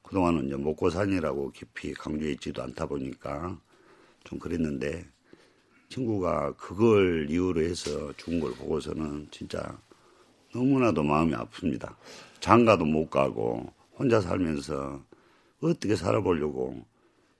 그동안은 0.02 0.46
이제 0.46 0.56
먹고 0.56 0.88
사니라고 0.88 1.50
깊이 1.50 1.92
강조해 1.92 2.30
있지도 2.32 2.62
않다 2.62 2.86
보니까 2.86 3.60
좀 4.24 4.38
그랬는데 4.38 5.04
친구가 5.88 6.54
그걸 6.54 7.26
이유로 7.28 7.60
해서 7.60 8.12
죽은 8.16 8.40
걸 8.40 8.52
보고서는 8.54 9.28
진짜 9.30 9.78
너무나도 10.54 11.02
마음이 11.02 11.32
아픕니다. 11.32 11.94
장가도 12.40 12.84
못 12.84 13.10
가고 13.10 13.70
혼자 13.96 14.20
살면서 14.20 15.02
어떻게 15.60 15.96
살아보려고 15.96 16.86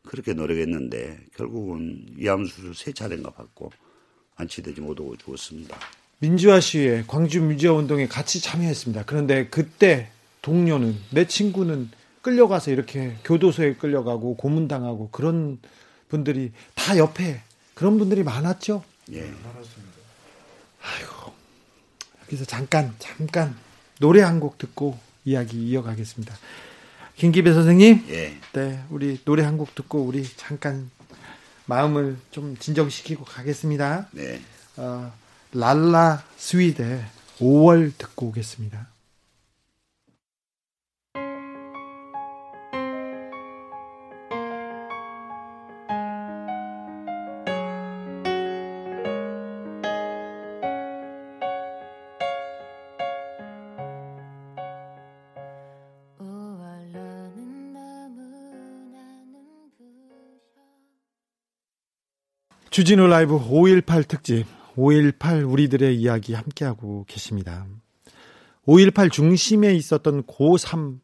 그렇게 0.03 0.33
노력했는데 0.35 1.27
결국은 1.35 2.05
위암수술 2.17 2.75
세 2.75 2.93
차례인가 2.93 3.31
받고 3.31 3.71
안치되지 4.39 4.81
못하고 4.81 5.17
죽었습니다. 5.17 5.77
민주화 6.21 6.59
시위에 6.61 7.05
광주 7.07 7.41
민주화 7.43 7.75
운동에 7.75 8.09
같이 8.09 8.41
참여했습니다. 8.41 9.05
그런데 9.07 9.47
그때 9.49 10.09
동료는 10.43 10.97
내 11.11 11.27
친구는 11.27 11.91
끌려가서 12.23 12.71
이렇게 12.71 13.17
교도소에 13.25 13.75
끌려가고 13.75 14.37
고문당하고 14.37 15.11
그런 15.11 15.59
분들이 16.09 16.53
다 16.75 16.97
옆에 16.97 17.43
그런 17.75 17.99
분들이 17.99 18.23
많았죠. 18.23 18.83
예, 19.13 19.21
많았습니다. 19.21 19.93
아이고 20.83 21.33
여기서 22.25 22.45
잠깐 22.45 22.95
잠깐 22.99 23.55
노래 24.01 24.23
한 24.23 24.41
곡 24.41 24.59
듣고 24.59 24.99
이야기 25.25 25.69
이어가겠습니다. 25.69 26.37
김기배 27.17 27.53
선생님, 27.53 28.07
예. 28.11 28.37
네, 28.53 28.83
우리 28.91 29.19
노래 29.25 29.43
한 29.43 29.57
곡 29.59 29.75
듣고 29.75 30.03
우리 30.03 30.25
잠깐 30.37 30.91
마음을 31.69 32.17
좀 32.31 32.57
진정시키고 32.57 33.25
가겠습니다. 33.25 34.09
네. 34.13 34.41
어, 34.77 35.13
랄라 35.53 36.25
스윗의 36.39 37.05
5월 37.39 37.93
듣고 37.99 38.29
오겠습니다. 38.29 38.87
주진우 62.79 63.09
라이브 63.09 63.37
5.18 63.37 64.07
특집 64.07 64.47
5.18 64.77 65.51
우리들의 65.51 65.97
이야기 65.97 66.33
함께하고 66.33 67.07
계십니다. 67.09 67.67
5.18 68.69 69.11
중심에 69.11 69.75
있었던 69.75 70.23
고3 70.23 71.01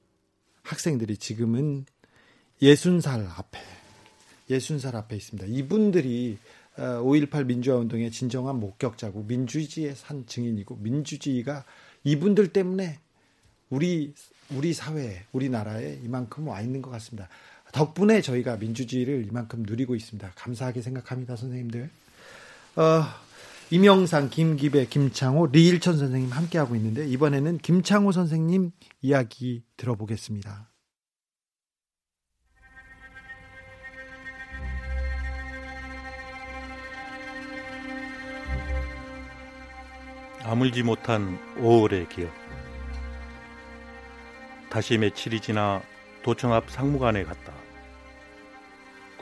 학생들이 0.62 1.16
지금은 1.16 1.84
60살 2.62 3.26
앞에 3.28 3.58
60살 4.50 4.94
앞에 4.94 5.16
있습니다. 5.16 5.48
이분들이 5.48 6.38
5.18 6.76 7.34
어, 7.34 7.44
민주화 7.44 7.78
운동의 7.78 8.12
진정한 8.12 8.60
목격자고 8.60 9.24
민주주의의 9.24 9.96
산 9.96 10.26
증인이고 10.26 10.76
민주주의가 10.76 11.64
이분들 12.04 12.52
때문에 12.52 13.00
우리 13.68 14.14
우리 14.54 14.72
사회에 14.72 15.24
우리나라에 15.32 15.98
이만큼 16.04 16.46
와 16.46 16.60
있는 16.60 16.82
것 16.82 16.90
같습니다. 16.90 17.28
덕분에 17.74 18.20
저희가 18.20 18.56
민주주의를 18.56 19.26
이만큼 19.26 19.64
누리고 19.66 19.96
있습니다. 19.96 20.30
감사하게 20.36 20.80
생각합니다, 20.80 21.34
선생님들. 21.34 21.90
어, 22.76 23.02
이명상, 23.70 24.30
김기배, 24.30 24.86
김창호, 24.86 25.48
리일천 25.48 25.98
선생님 25.98 26.30
함께하고 26.30 26.76
있는데 26.76 27.08
이번에는 27.08 27.58
김창호 27.58 28.12
선생님 28.12 28.70
이야기 29.02 29.64
들어보겠습니다. 29.76 30.70
아물지 40.44 40.84
못한 40.84 41.40
5월의 41.56 42.08
기억. 42.08 42.30
다시 44.70 44.96
며칠이 44.96 45.40
지나 45.40 45.82
도청 46.22 46.52
앞 46.52 46.70
상무관에 46.70 47.24
갔다. 47.24 47.63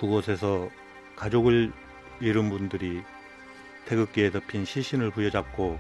그곳에서 0.03 0.69
가족을 1.15 1.73
잃은 2.21 2.51
분들이 2.51 3.05
태극기에 3.87 4.33
덮인 4.33 4.65
시신을 4.65 5.13
부여잡고 5.13 5.79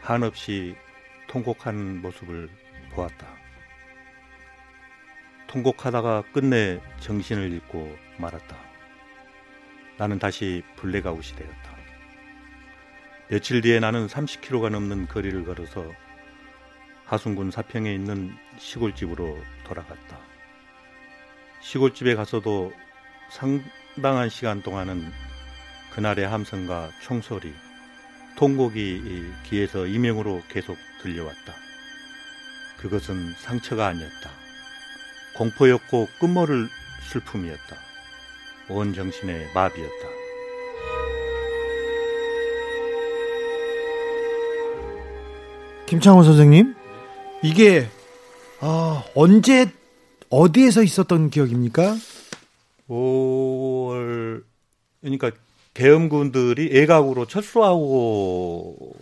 한없이 0.00 0.74
통곡하는 1.28 2.02
모습을 2.02 2.50
보았다. 2.90 3.28
통곡하다가 5.46 6.24
끝내 6.32 6.80
정신을 6.98 7.52
잃고 7.52 7.96
말았다. 8.18 8.56
나는 9.98 10.18
다시 10.18 10.64
블랙아웃이 10.74 11.36
되었다. 11.36 11.76
며칠 13.28 13.60
뒤에 13.60 13.78
나는 13.78 14.08
30km가 14.08 14.70
넘는 14.70 15.06
거리를 15.06 15.44
걸어서 15.44 15.92
하순군 17.04 17.52
사평에 17.52 17.94
있는 17.94 18.34
시골집으로 18.58 19.38
돌아갔다. 19.62 20.18
시골집에 21.60 22.16
가서도 22.16 22.72
상당한 23.30 24.28
시간 24.28 24.62
동안은 24.62 25.04
그날의 25.92 26.26
함성과 26.26 26.90
총소리, 27.02 27.52
통곡이 28.36 29.24
귀에서 29.44 29.86
이명으로 29.86 30.42
계속 30.48 30.76
들려왔다. 31.02 31.54
그것은 32.78 33.34
상처가 33.38 33.86
아니었다. 33.86 34.30
공포였고 35.36 36.08
끝모를 36.20 36.68
슬픔이었다. 37.10 37.76
온 38.68 38.94
정신의 38.94 39.48
마비였다. 39.54 40.08
김창호 45.86 46.22
선생님, 46.22 46.74
이게 47.42 47.88
어, 48.60 49.04
언제 49.14 49.70
어디에서 50.30 50.82
있었던 50.82 51.30
기억입니까? 51.30 51.94
5월 52.88 54.42
그러니까 55.00 55.30
계엄군들이 55.74 56.70
애각으로 56.78 57.26
철수하고 57.26 58.94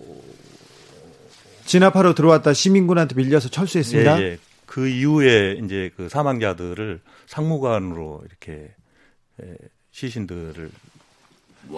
진압하러 1.64 2.14
들어왔다 2.14 2.52
시민군한테 2.52 3.14
밀려서 3.14 3.48
철수했습니다. 3.48 4.20
예, 4.20 4.24
예. 4.24 4.38
그 4.66 4.88
이후에 4.88 5.60
이제 5.64 5.90
그 5.96 6.08
사망자들을 6.08 7.00
상무관으로 7.26 8.22
이렇게 8.26 8.74
예, 9.42 9.54
시신들을 9.90 10.70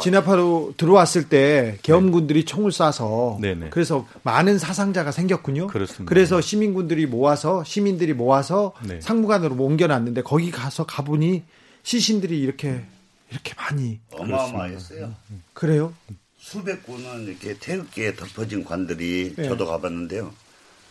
진압하러 0.01 0.73
들어왔을 0.77 1.29
때 1.29 1.79
계엄군들이 1.83 2.41
네. 2.41 2.45
총을 2.45 2.71
쏴서 2.71 3.41
네네. 3.41 3.71
그래서 3.71 4.07
많은 4.23 4.59
사상자가 4.59 5.13
생겼군요. 5.13 5.67
그렇습니다. 5.67 6.09
그래서 6.09 6.41
시민군들이 6.41 7.07
모아서 7.07 7.63
시민들이 7.65 8.15
모아서 8.15 8.73
네. 8.87 9.01
상무관으로 9.01 9.55
옮겨놨는데 9.63 10.23
거기 10.23 10.51
가서 10.51 10.87
가보니 10.87 11.43
시신들이 11.85 12.41
이렇게 12.41 12.83
이렇게 13.31 13.55
많이 13.57 14.01
어마어마했어요. 14.11 15.15
그래요? 15.53 15.95
수백 16.39 16.83
군은 16.83 17.25
이렇게 17.25 17.57
태극기에 17.59 18.15
덮어진 18.17 18.65
관들이 18.65 19.35
네. 19.37 19.45
저도 19.45 19.67
가봤는데요. 19.67 20.35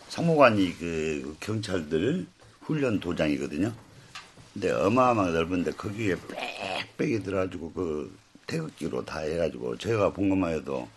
상무관이 0.08 0.78
그 0.78 1.36
경찰들 1.40 2.26
훈련 2.60 3.00
도장이거든요. 3.00 3.72
근데 4.52 4.70
어마어마하게 4.70 5.32
넓은데 5.32 5.72
거기에 5.72 6.16
빽빽이 6.96 7.22
들어가지고 7.22 7.72
그 7.72 8.16
태극기로 8.46 9.04
다 9.04 9.20
해가지고 9.20 9.76
제가 9.78 10.12
본 10.12 10.28
것만 10.28 10.54
해도 10.54 10.88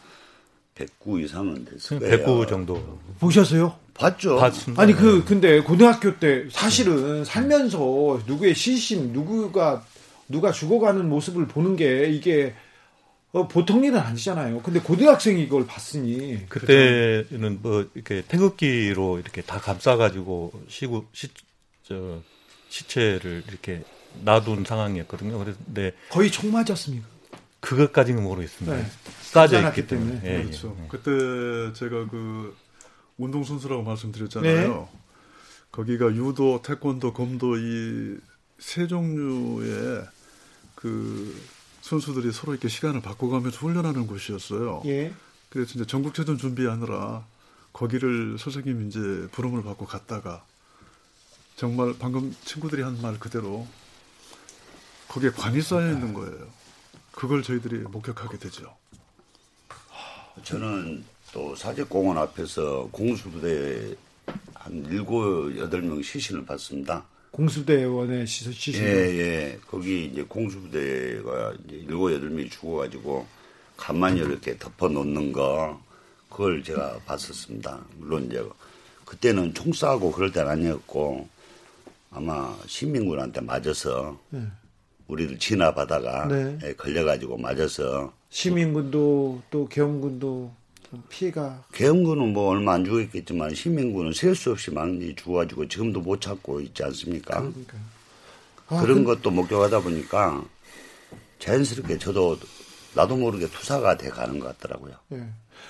109 0.77 1.19
이상은 1.21 1.65
거예요. 1.65 1.99
109 1.99 2.45
정도. 2.47 2.99
보셨어요? 3.19 3.75
봤죠. 3.93 4.37
봤습니다. 4.37 4.81
아니 4.81 4.93
그 4.93 5.25
근데 5.25 5.59
고등학교 5.61 6.19
때 6.19 6.45
사실은 6.51 7.25
살면서 7.25 8.21
누구의 8.27 8.53
시신 8.53 9.11
누구가 9.11 9.83
누가 10.27 10.51
죽어가는 10.51 11.09
모습을 11.09 11.47
보는 11.47 11.75
게 11.75 12.09
이게 12.09 12.53
어, 13.31 13.47
보통 13.47 13.83
일은 13.83 13.99
아니잖아요. 13.99 14.61
근데 14.61 14.79
고등학생이 14.79 15.41
이걸 15.43 15.65
봤으니 15.65 16.47
그때는 16.47 17.59
뭐 17.61 17.87
이렇게 17.95 18.23
태극기로 18.27 19.19
이렇게 19.19 19.41
다 19.41 19.59
감싸가지고 19.59 20.51
시구 20.69 21.05
시저 21.13 22.21
시체를 22.69 23.43
이렇게 23.47 23.83
놔둔 24.23 24.63
상황이었거든요. 24.65 25.39
그런데 25.39 25.93
거의 26.09 26.31
총 26.31 26.51
맞았습니까? 26.51 27.07
그것까지는 27.59 28.23
모르겠습니다. 28.23 28.77
네. 28.77 28.85
까져 29.33 29.67
있기 29.69 29.87
때문에. 29.87 30.21
예, 30.23 30.43
그렇죠. 30.43 30.75
예. 30.81 30.87
그때 30.89 31.73
제가 31.73 32.07
그 32.09 32.55
운동 33.17 33.43
선수라고 33.43 33.83
말씀드렸잖아요. 33.83 34.89
네. 34.91 34.99
거기가 35.71 36.07
유도, 36.15 36.61
태권도, 36.63 37.13
검도 37.13 37.57
이 37.57 38.19
세 38.59 38.87
종류의 38.87 40.03
그 40.75 41.39
선수들이 41.81 42.31
서로 42.31 42.53
이렇게 42.53 42.67
시간을 42.67 43.01
바꿔가면서 43.01 43.57
훈련하는 43.59 44.07
곳이었어요. 44.07 44.81
예. 44.85 45.13
그래서 45.49 45.73
이제 45.75 45.85
전국체전 45.85 46.37
준비하느라 46.37 47.25
거기를 47.71 48.37
선생님 48.39 48.87
이제 48.87 48.99
부름을 49.31 49.63
받고 49.63 49.85
갔다가 49.85 50.43
정말 51.55 51.93
방금 51.99 52.35
친구들이 52.45 52.81
한 52.81 52.99
말 53.01 53.19
그대로 53.19 53.67
거기에 55.07 55.29
관이 55.29 55.61
쌓여 55.61 55.91
있는 55.91 56.13
거예요. 56.13 56.47
그걸 57.11 57.43
저희들이 57.43 57.77
목격하게 57.79 58.37
되죠. 58.39 58.75
저는 60.43 61.03
또 61.33 61.55
사직공원 61.55 62.17
앞에서 62.17 62.87
공수부대 62.91 63.95
한 64.53 64.85
일곱 64.89 65.57
여덟 65.57 65.81
명 65.81 66.01
시신을 66.01 66.45
봤습니다. 66.45 67.05
공수대원의 67.31 68.25
시신. 68.25 68.81
예, 68.81 68.87
예. 68.87 69.59
거기 69.67 70.05
이제 70.05 70.23
공수부대가 70.23 71.53
이제 71.65 71.75
일곱 71.75 72.11
여덟 72.13 72.29
명이 72.29 72.49
죽어가지고 72.49 73.27
간만히 73.75 74.21
이렇게 74.21 74.57
덮어 74.57 74.89
놓는 74.89 75.31
거 75.31 75.79
그걸 76.29 76.63
제가 76.63 76.99
봤었습니다. 77.05 77.85
물론 77.97 78.25
이제 78.25 78.43
그때는 79.05 79.53
총 79.53 79.71
쏴고 79.71 80.11
그럴 80.13 80.31
때는 80.31 80.49
아니었고 80.49 81.27
아마 82.11 82.57
시민군한테 82.65 83.41
맞아서 83.41 84.19
네. 84.29 84.41
우리를 85.07 85.39
진압하다가 85.39 86.27
네. 86.27 86.59
예, 86.63 86.73
걸려가지고 86.73 87.37
맞아서 87.37 88.13
시민군도 88.29 89.41
또 89.49 89.67
계엄군도 89.67 90.51
피해가 91.09 91.65
계엄군은 91.73 92.33
뭐 92.33 92.49
얼마 92.49 92.73
안 92.73 92.85
죽었겠지만 92.85 93.53
시민군은 93.53 94.13
셀 94.13 94.35
수 94.35 94.51
없이 94.51 94.71
많이 94.71 95.15
죽어가지고 95.15 95.67
지금도 95.67 96.01
못 96.01 96.21
찾고 96.21 96.61
있지 96.61 96.83
않습니까? 96.83 97.39
그러니까. 97.39 97.77
아, 98.67 98.81
그런 98.81 99.03
그... 99.03 99.15
것도 99.15 99.31
목격하다 99.31 99.81
보니까 99.81 100.43
자연스럽게 101.39 101.97
저도 101.97 102.37
나도 102.95 103.15
모르게 103.15 103.47
투사가 103.47 103.97
돼 103.97 104.09
가는 104.09 104.39
것 104.39 104.57
같더라고요. 104.57 104.93
예. 105.13 105.23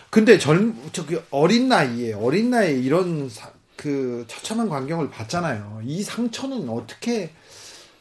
근데 0.10 0.38
젊 0.38 0.76
저기 0.94 1.18
어린 1.30 1.68
나이에 1.68 2.14
어린 2.14 2.50
나이에 2.50 2.80
이런 2.80 3.30
사, 3.30 3.52
그 3.76 4.26
처참한 4.28 4.70
광경을 4.70 5.10
봤잖아요. 5.10 5.82
이 5.84 6.04
상처는 6.04 6.70
어떻게 6.70 7.32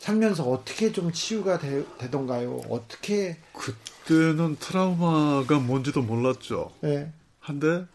살면서 0.07 0.45
어떻게 0.45 0.93
좀 0.93 1.11
치유가 1.11 1.59
되, 1.59 1.85
던가요 2.13 2.61
어떻게 2.69 3.39
그때는 3.53 4.57
트라우마가 4.61 5.59
뭔지도 5.59 6.01
몰랐죠. 6.01 6.71
네. 6.81 7.13
한데 7.41 7.87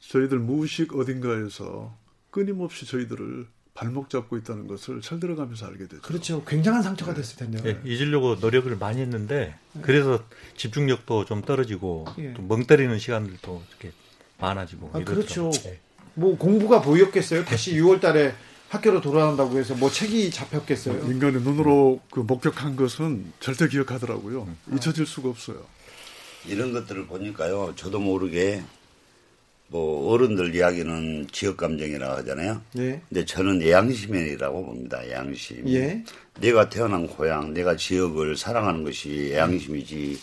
저희들 0.00 0.40
무의식 0.40 0.96
어딘가에서 0.96 1.96
끊임없이 2.32 2.84
저희들을 2.84 3.46
발목 3.74 4.10
잡고 4.10 4.38
있다는 4.38 4.66
것을 4.66 5.00
잘 5.02 5.20
들어가면서 5.20 5.66
알게 5.66 5.86
되죠. 5.86 6.02
그렇죠. 6.02 6.44
굉장한 6.44 6.82
상처가 6.82 7.14
됐을 7.14 7.36
텐데요. 7.36 7.62
네, 7.62 7.80
잊으려고 7.88 8.34
노력을 8.34 8.76
많이 8.76 9.00
했는데 9.00 9.54
네. 9.72 9.82
그래서 9.82 10.24
집중력도 10.56 11.26
좀 11.26 11.42
떨어지고 11.42 12.06
예. 12.18 12.34
멍 12.40 12.64
때리는 12.64 12.98
시간들도 12.98 13.62
이렇게 13.70 13.92
많아지고. 14.38 14.90
아, 14.94 15.04
그렇죠. 15.04 15.50
네. 15.62 15.78
뭐 16.14 16.36
공부가 16.36 16.82
보였겠어요. 16.82 17.44
다시 17.44 17.74
6월달에 17.76 18.34
학교로 18.72 19.02
돌아간다고 19.02 19.58
해서 19.58 19.74
뭐 19.74 19.90
책이 19.90 20.30
잡혔겠어요? 20.30 21.10
인간의 21.10 21.42
눈으로 21.42 22.00
그 22.10 22.20
목격한 22.20 22.74
것은 22.76 23.30
절대 23.38 23.68
기억하더라고요. 23.68 24.48
아. 24.48 24.74
잊혀질 24.74 25.04
수가 25.04 25.28
없어요. 25.28 25.58
이런 26.48 26.72
것들을 26.72 27.06
보니까요, 27.06 27.74
저도 27.76 28.00
모르게 28.00 28.62
뭐 29.68 30.10
어른들 30.10 30.54
이야기는 30.54 31.26
지역 31.32 31.58
감정이라고 31.58 32.16
하잖아요. 32.20 32.62
예. 32.78 33.02
근데 33.10 33.26
저는 33.26 33.60
애양심이라고 33.60 34.64
봅니다. 34.64 35.04
애양심. 35.04 35.68
예. 35.68 36.02
내가 36.40 36.70
태어난 36.70 37.06
고향, 37.06 37.52
내가 37.52 37.76
지역을 37.76 38.38
사랑하는 38.38 38.84
것이 38.84 39.32
애양심이지. 39.34 40.18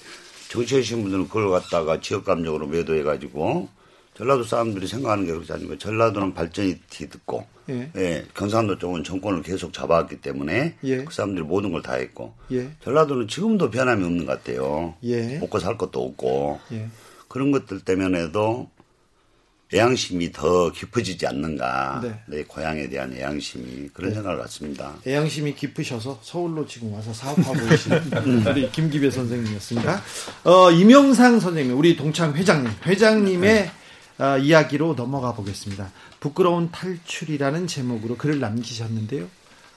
정치하신 0.50 1.04
분들은 1.04 1.28
그걸 1.28 1.52
갖다가 1.52 2.02
지역 2.02 2.26
감정으로 2.26 2.66
매도해 2.66 3.04
가지고 3.04 3.70
전라도 4.16 4.44
사람들이 4.44 4.88
생각하는 4.88 5.28
게 5.28 5.34
그렇지 5.34 5.54
않고 5.54 5.78
전라도는 5.78 6.34
발전이 6.34 6.80
뒤듣고 6.90 7.59
예. 7.70 7.92
예. 7.96 8.26
경상도 8.36 8.78
쪽은 8.78 9.04
정권을 9.04 9.44
계속 9.44 9.72
잡아왔기 9.74 10.18
때문에 10.22 10.76
예. 10.84 11.04
그 11.04 11.14
사람들이 11.14 11.44
모든 11.46 11.72
걸 11.72 11.80
다 11.82 11.94
했고 11.94 12.34
예. 12.52 12.70
전라도는 12.84 13.28
지금도 13.28 13.70
변함이 13.72 14.04
없는 14.04 14.26
것 14.26 14.44
같아요. 14.44 14.96
예. 15.04 15.38
먹고 15.40 15.60
살 15.60 15.78
것도 15.78 16.04
없고 16.04 16.60
예. 16.74 16.88
그런 17.28 17.52
것들 17.52 17.82
때문에도 17.82 18.70
애양심이 19.72 20.32
더 20.32 20.72
깊어지지 20.72 21.28
않는가. 21.28 22.02
네. 22.04 22.20
내 22.28 22.44
고향에 22.44 22.90
대한 22.90 23.14
애양심이 23.16 23.90
그런 23.94 24.10
네. 24.10 24.16
생각을 24.16 24.40
갖습니다. 24.40 24.96
애양심이 25.06 25.54
깊으셔서 25.54 26.20
서울로 26.24 26.66
지금 26.66 26.92
와서 26.92 27.14
사업하고 27.14 27.54
계신 27.68 27.92
우리 28.50 28.72
김기배 28.72 29.12
선생님이었습니다. 29.12 30.02
어, 30.46 30.72
이명상 30.72 31.40
선생님, 31.40 31.78
우리 31.78 31.96
동창 31.96 32.34
회장님, 32.34 32.72
회장님의 32.84 33.54
네. 33.54 33.72
어, 34.20 34.38
이야기로 34.38 34.96
넘어가 34.96 35.34
보겠습니다. 35.34 35.92
부끄러운 36.20 36.72
탈출이라는 36.72 37.68
제목으로 37.68 38.18
글을 38.18 38.42
남기셨는데요. 38.42 39.28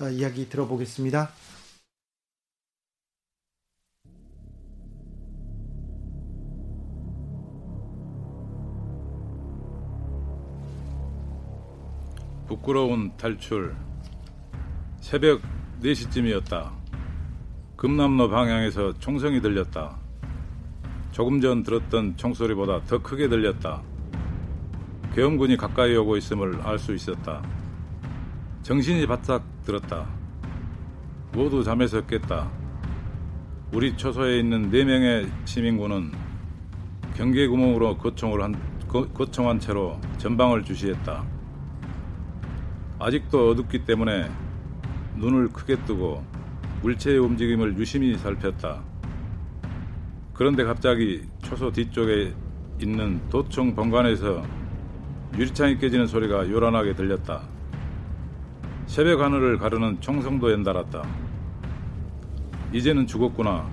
어, 0.01 0.09
이야기 0.09 0.49
들어보겠습니다. 0.49 1.31
부끄러운 12.49 13.17
탈출. 13.17 13.77
새벽 15.01 15.41
4시쯤이었다. 15.83 16.73
금남로 17.77 18.29
방향에서 18.29 18.95
총성이 18.99 19.41
들렸다. 19.41 19.99
조금 21.13 21.41
전 21.41 21.63
들었던 21.63 22.17
총소리보다 22.17 22.85
더 22.85 23.01
크게 23.01 23.29
들렸다. 23.29 23.92
계엄군이 25.15 25.59
가까이 25.59 25.95
오고 25.95 26.17
있음을 26.17 26.61
알 26.63 26.79
수 26.79 26.95
있었다. 26.95 27.43
정신이 28.63 29.07
바싹 29.07 29.43
들었다. 29.63 30.07
모두 31.33 31.63
잠에서 31.63 32.01
깼다. 32.07 32.51
우리 33.73 33.95
초소에 33.97 34.39
있는 34.39 34.71
네 34.71 34.85
명의 34.85 35.29
시민군은 35.45 36.13
경계 37.15 37.47
구멍으로 37.47 37.99
거총을 37.99 38.43
한, 38.43 38.55
거, 38.89 39.07
거총한 39.09 39.61
채로 39.61 40.01
전방을 40.17 40.65
주시했다. 40.65 41.25
아직도 42.99 43.51
어둡기 43.51 43.85
때문에 43.85 44.31
눈을 45.17 45.49
크게 45.49 45.77
뜨고 45.85 46.25
물체의 46.83 47.19
움직임을 47.19 47.77
유심히 47.79 48.17
살폈다. 48.17 48.83
그런데 50.33 50.65
갑자기 50.65 51.29
초소 51.43 51.71
뒤쪽에 51.71 52.33
있는 52.81 53.21
도청 53.29 53.75
본관에서 53.75 54.62
유리창이 55.37 55.79
깨지는 55.79 56.07
소리가 56.07 56.51
요란하게 56.51 56.95
들렸다. 56.95 57.43
새벽 58.87 59.21
하늘을 59.21 59.59
가르는 59.59 60.01
총성도 60.01 60.53
연달았다. 60.53 61.03
이제는 62.73 63.07
죽었구나. 63.07 63.69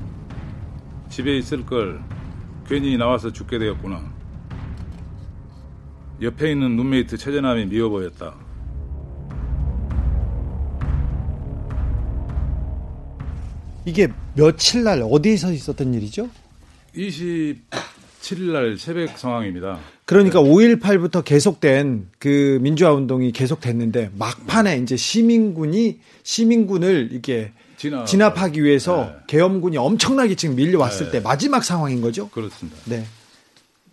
집에 1.09 1.37
있을 1.37 1.65
걸 1.65 2.01
괜히 2.65 2.97
나와서 2.97 3.31
죽게 3.31 3.59
되었구나. 3.59 4.01
옆에 6.21 6.51
있는 6.51 6.75
룸메이트 6.77 7.17
최재남이 7.17 7.65
미워 7.65 7.89
보였다. 7.89 8.35
이게 13.85 14.07
며칠 14.35 14.83
날 14.83 15.01
어디에서 15.01 15.51
있었던 15.51 15.93
일이죠? 15.93 16.29
27일 16.95 18.51
날 18.51 18.77
새벽 18.77 19.17
상황입니다. 19.17 19.79
그러니까 20.09 20.41
네. 20.41 20.49
5.18부터 20.49 21.23
계속된 21.23 22.09
그 22.17 22.57
민주화 22.63 22.93
운동이 22.93 23.31
계속됐는데 23.31 24.09
막판에 24.17 24.79
이제 24.79 24.97
시민군이 24.97 25.99
시민군을 26.23 27.09
이게 27.11 27.51
진압, 27.77 28.07
진압 28.07 28.41
하기 28.41 28.63
위해서 28.63 29.05
네. 29.05 29.15
계엄군이 29.27 29.77
엄청나게 29.77 30.33
지금 30.33 30.55
밀려왔을 30.55 31.05
네. 31.05 31.11
때 31.11 31.19
마지막 31.19 31.63
상황인 31.63 32.01
거죠? 32.01 32.27
그렇습니다. 32.29 32.75
네. 32.85 33.05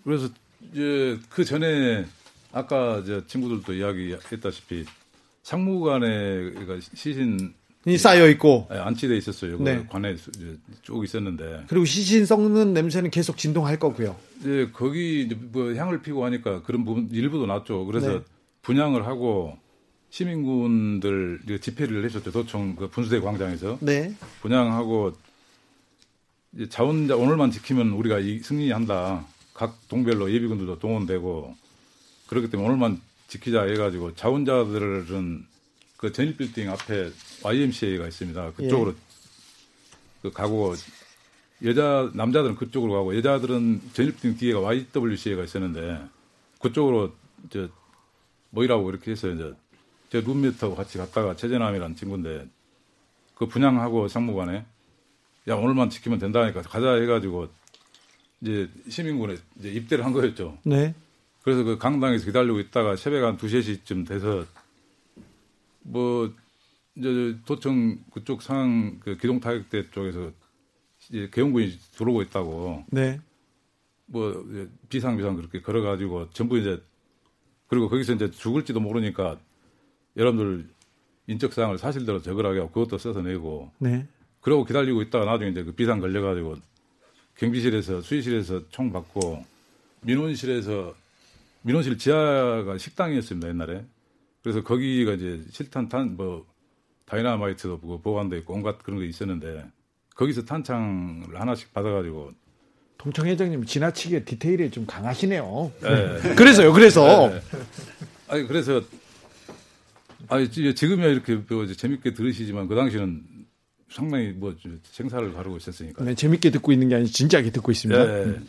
그래서 0.04 0.30
이제 0.72 1.18
그 1.28 1.44
전에 1.44 2.06
아까 2.50 3.02
저 3.06 3.26
친구들도 3.26 3.74
이야기했다시피 3.74 4.86
상무관에 5.42 6.52
시신 6.94 7.38
이 7.40 7.65
쌓여 7.96 8.28
있고 8.30 8.66
네, 8.68 8.78
안치돼 8.78 9.16
있었어요. 9.16 9.58
네. 9.58 9.86
관에 9.88 10.16
쭉 10.82 11.04
있었는데 11.04 11.64
그리고 11.68 11.84
시신 11.84 12.26
썩는 12.26 12.74
냄새는 12.74 13.10
계속 13.10 13.36
진동할 13.38 13.78
거고요. 13.78 14.16
이제 14.40 14.68
거기 14.72 15.28
뭐 15.52 15.72
향을 15.72 16.02
피고 16.02 16.24
하니까 16.24 16.62
그런 16.62 16.84
부분 16.84 17.08
일부도 17.12 17.46
났죠. 17.46 17.86
그래서 17.86 18.12
네. 18.14 18.20
분양을 18.62 19.06
하고 19.06 19.56
시민군들 20.10 21.40
집회를 21.60 22.04
했었죠. 22.04 22.32
도청 22.32 22.74
그 22.74 22.88
분수대 22.88 23.20
광장에서 23.20 23.78
네. 23.80 24.12
분양하고 24.40 25.12
자원자 26.68 27.16
오늘만 27.16 27.50
지키면 27.50 27.90
우리가 27.90 28.18
이 28.18 28.40
승리한다. 28.40 29.24
각 29.54 29.78
동별로 29.88 30.30
예비군들도 30.30 30.78
동원되고 30.80 31.54
그렇기 32.26 32.50
때문에 32.50 32.68
오늘만 32.68 33.00
지키자 33.28 33.62
해가지고 33.62 34.14
자원자들은 34.14 35.46
그 35.96 36.12
전일빌딩 36.12 36.70
앞에 36.70 37.10
YMCA가 37.42 38.06
있습니다. 38.06 38.52
그쪽으로 38.52 38.90
예. 38.90 38.94
그 40.22 40.30
가고 40.30 40.74
여자 41.64 42.10
남자들은 42.14 42.56
그쪽으로 42.56 42.92
가고 42.92 43.16
여자들은 43.16 43.80
전일빌딩 43.92 44.36
뒤에가 44.36 44.60
YWCA가 44.60 45.44
있었는데 45.44 46.04
그쪽으로 46.60 47.14
저 47.50 47.68
뭐이라고 48.50 48.90
이렇게 48.90 49.12
해서 49.12 49.28
이제 49.28 49.54
제 50.10 50.20
룸메이트하고 50.20 50.74
같이 50.76 50.98
갔다가 50.98 51.36
최재남이라는 51.36 51.96
친구인데 51.96 52.46
그 53.34 53.46
분양하고 53.46 54.08
상무관에 54.08 54.64
야 55.48 55.54
오늘만 55.54 55.90
지키면 55.90 56.18
된다니까 56.18 56.62
가자 56.62 56.94
해가지고 56.94 57.48
이제 58.40 58.68
시민군에 58.88 59.36
이제 59.58 59.70
입대를 59.70 60.04
한 60.04 60.12
거였죠. 60.12 60.58
네. 60.64 60.94
그래서 61.42 61.62
그 61.62 61.78
강당에서 61.78 62.24
기다리고 62.26 62.58
있다가 62.58 62.96
새벽 62.96 63.24
한 63.24 63.34
2, 63.34 63.38
3시쯤 63.38 64.06
돼서 64.06 64.44
뭐 65.86 66.32
이제 66.96 67.36
도청 67.46 67.98
그쪽 68.12 68.42
상황 68.42 68.98
그 69.00 69.16
기동 69.16 69.40
타격대 69.40 69.90
쪽에서 69.90 70.32
이제 71.10 71.28
개헌군이 71.32 71.78
들어오고 71.96 72.22
있다고. 72.22 72.84
네. 72.90 73.20
뭐 74.06 74.44
비상 74.88 75.16
비상 75.16 75.36
그렇게 75.36 75.60
걸어가지고 75.60 76.30
전부 76.30 76.58
이제 76.58 76.80
그리고 77.68 77.88
거기서 77.88 78.14
이제 78.14 78.30
죽을지도 78.30 78.80
모르니까 78.80 79.38
여러분들 80.16 80.68
인적 81.26 81.52
사항을 81.52 81.78
사실대로 81.78 82.22
적으라고 82.22 82.56
하고 82.56 82.70
그것도 82.70 82.98
써서 82.98 83.20
내고. 83.22 83.70
네. 83.78 84.06
그러고 84.40 84.64
기다리고 84.64 85.02
있다가 85.02 85.24
나중에 85.24 85.50
이제 85.50 85.64
그 85.64 85.72
비상 85.72 86.00
걸려가지고 86.00 86.56
경비실에서 87.36 88.00
수의실에서 88.00 88.68
총 88.70 88.92
받고 88.92 89.44
민원실에서 90.02 90.94
민원실 91.62 91.98
지하가 91.98 92.78
식당이었습니다 92.78 93.48
옛날에. 93.48 93.84
그래서 94.46 94.62
거기가 94.62 95.14
이제 95.14 95.42
실탄 95.50 95.88
탄 95.88 96.14
뭐 96.16 96.46
다이나마이트도 97.06 97.80
보관돼 97.80 98.38
있고 98.38 98.54
온갖 98.54 98.80
그런 98.80 99.00
게 99.00 99.06
있었는데 99.06 99.64
거기서 100.14 100.44
탄창을 100.44 101.40
하나씩 101.40 101.74
받아가지고 101.74 102.30
동청 102.96 103.26
회장님 103.26 103.64
지나치게 103.64 104.24
디테일이 104.24 104.70
좀 104.70 104.86
강하시네요. 104.86 105.72
네. 105.82 106.34
그래서요. 106.36 106.72
그래서 106.72 107.28
네. 107.28 107.40
아니 108.28 108.46
그래서 108.46 108.80
아니 110.28 110.48
지금이야 110.48 111.08
이렇게 111.08 111.34
뭐 111.34 111.66
재밌게 111.66 112.14
들으시지만 112.14 112.68
그 112.68 112.76
당시는 112.76 113.24
상당히 113.90 114.28
뭐 114.28 114.54
생사를 114.84 115.32
가르고 115.32 115.56
있었으니까. 115.56 116.04
네, 116.04 116.14
재밌게 116.14 116.50
듣고 116.50 116.70
있는 116.70 116.88
게 116.88 116.94
아니라 116.94 117.10
진지하게 117.10 117.50
듣고 117.50 117.72
있습니다. 117.72 118.04
네. 118.04 118.12
음. 118.26 118.46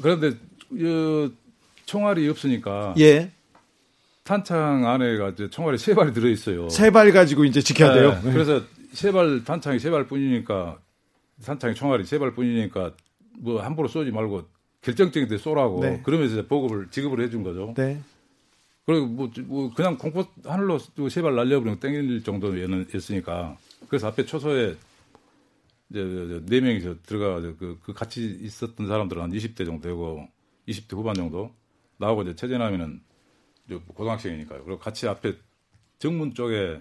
그런데 0.00 0.28
어, 0.28 1.30
총알이 1.84 2.26
없으니까. 2.30 2.94
예. 3.00 3.33
탄창 4.24 4.86
안에가 4.86 5.30
이제 5.30 5.50
총알이 5.50 5.78
세 5.78 5.94
발이 5.94 6.12
들어 6.12 6.28
있어요. 6.28 6.68
세 6.70 6.90
발 6.90 7.12
가지고 7.12 7.44
이제 7.44 7.60
지켜야 7.60 7.92
네. 7.94 8.00
돼요. 8.00 8.20
네. 8.24 8.32
그래서 8.32 8.62
세 8.92 9.12
발 9.12 9.44
탄창이 9.44 9.78
세 9.78 9.90
발뿐이니까 9.90 10.78
탄창이 11.44 11.74
총알이 11.74 12.04
세 12.04 12.18
발뿐이니까 12.18 12.92
뭐 13.40 13.60
함부로 13.62 13.86
쏘지 13.88 14.10
말고 14.10 14.44
결정적인 14.80 15.28
데 15.28 15.36
쏘라고 15.38 15.80
네. 15.80 16.00
그러면서 16.04 16.46
보급을 16.46 16.88
지급을 16.90 17.22
해준 17.24 17.42
거죠. 17.42 17.74
네. 17.76 18.00
그리고 18.86 19.06
뭐, 19.06 19.30
뭐 19.46 19.72
그냥 19.74 19.96
공포 19.98 20.26
하늘로 20.44 20.78
세 20.78 21.22
발 21.22 21.34
날려버리면 21.34 21.80
땡길 21.80 22.22
정도였으니까 22.22 23.56
그래서 23.88 24.08
앞에 24.08 24.24
초소에 24.26 24.76
이제 25.90 26.40
네 26.46 26.60
명이서 26.60 26.96
들어가 27.06 27.40
그, 27.40 27.78
그 27.82 27.92
같이 27.92 28.38
있었던 28.42 28.86
사람들은 28.86 29.22
한 29.22 29.30
20대 29.32 29.64
정도 29.66 29.82
되고 29.88 30.26
20대 30.68 30.96
후반 30.96 31.14
정도 31.14 31.52
나오고 31.98 32.22
이제 32.22 32.36
최재남이는 32.36 33.00
고등학생이니까요. 33.94 34.64
그리고 34.64 34.78
같이 34.78 35.08
앞에 35.08 35.34
정문 35.98 36.34
쪽에 36.34 36.80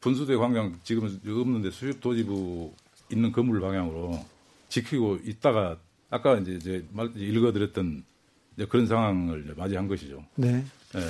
분수대 0.00 0.36
광장 0.36 0.78
지금은 0.82 1.20
없는데 1.26 1.70
수협 1.70 2.00
도지부 2.00 2.72
있는 3.10 3.32
건물 3.32 3.60
방향으로 3.60 4.24
지키고 4.68 5.18
있다가 5.24 5.78
아까 6.10 6.36
이제 6.36 6.52
이제 6.52 6.86
읽어드렸던 7.16 8.04
이제 8.56 8.66
그런 8.66 8.86
상황을 8.86 9.54
맞이한 9.56 9.88
것이죠. 9.88 10.24
네. 10.36 10.64
네. 10.92 11.00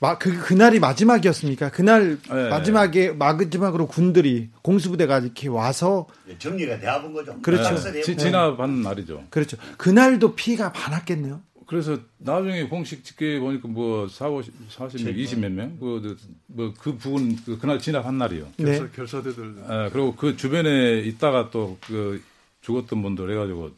마, 0.00 0.18
그, 0.18 0.38
그날이 0.38 0.80
마지막이었습니까? 0.80 1.70
그날 1.70 2.18
네. 2.20 2.48
마지막에, 2.50 3.12
마지막으로 3.12 3.86
군들이 3.86 4.50
공수부대가 4.62 5.20
이렇게 5.20 5.48
와서. 5.48 6.06
예, 6.28 6.36
정리가 6.36 6.80
돼본 6.80 7.14
거죠. 7.14 7.40
그렇죠. 7.40 7.74
네. 7.92 8.02
진압한 8.02 8.82
날이죠. 8.82 9.24
그렇죠. 9.30 9.56
그날도 9.78 10.34
피가 10.34 10.70
많았겠네요. 10.70 11.40
그래서 11.66 11.98
나중에 12.18 12.64
공식 12.64 13.04
집계 13.04 13.38
보니까 13.38 13.68
뭐 13.68 14.08
4, 14.08 14.28
50, 14.28 14.68
40명, 14.70 15.16
20 15.16 15.38
몇 15.40 15.52
명, 15.52 15.76
그, 15.78 16.16
뭐, 16.46 16.72
그 16.78 16.96
부분, 16.96 17.36
그, 17.44 17.58
그날 17.58 17.78
진압한 17.78 18.18
날이요. 18.18 18.48
네. 18.58 18.78
결사, 18.78 18.90
결사대들. 18.90 19.56
아, 19.66 19.88
그리고 19.90 20.14
그 20.14 20.36
주변에 20.36 21.00
있다가 21.00 21.50
또 21.50 21.78
그 21.86 22.22
죽었던 22.64 23.02
분들 23.02 23.30
해가지고 23.30 23.70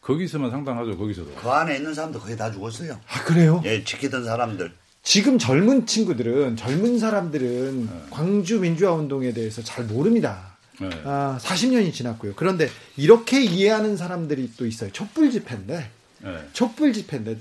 거기서만 0.00 0.50
상당하죠, 0.50 0.96
거기서도. 0.98 1.34
그 1.34 1.48
안에 1.48 1.76
있는 1.76 1.94
사람도 1.94 2.20
거의 2.20 2.36
다 2.36 2.50
죽었어요. 2.52 3.00
아, 3.08 3.24
그래요? 3.24 3.62
예, 3.64 3.82
지키던 3.82 4.24
사람들. 4.24 4.70
지금 5.02 5.38
젊은 5.38 5.86
친구들은, 5.86 6.56
젊은 6.56 6.98
사람들은 6.98 7.86
네. 7.86 7.90
광주 8.10 8.60
민주화 8.60 8.92
운동에 8.92 9.32
대해서 9.32 9.62
잘 9.62 9.84
모릅니다. 9.84 10.58
네. 10.78 10.90
아, 11.04 11.38
40년이 11.40 11.92
지났고요. 11.92 12.34
그런데 12.36 12.68
이렇게 12.96 13.42
이해하는 13.42 13.96
사람들이 13.96 14.52
또 14.58 14.66
있어요. 14.66 14.90
촛불 14.92 15.30
집회인데. 15.30 15.90
네. 16.24 16.38
촛불 16.52 16.92
집회인데 16.92 17.38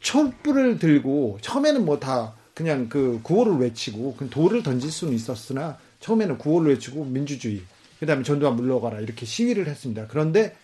촛불을 0.00 0.78
들고 0.78 1.38
처음에는 1.42 1.84
뭐 1.84 2.00
다 2.00 2.34
그냥 2.56 2.88
그 2.88 3.20
구호를 3.22 3.58
외치고 3.58 4.16
그 4.16 4.30
돌을 4.30 4.62
던질 4.62 4.90
수는 4.90 5.12
있었으나 5.12 5.78
처음에는 6.00 6.38
구호를 6.38 6.70
외치고 6.72 7.04
민주주의 7.04 7.60
그다음에 8.00 8.22
전두환 8.22 8.56
물러가라 8.56 9.00
이렇게 9.00 9.26
시위를 9.26 9.66
했습니다. 9.68 10.06
그런데 10.08 10.56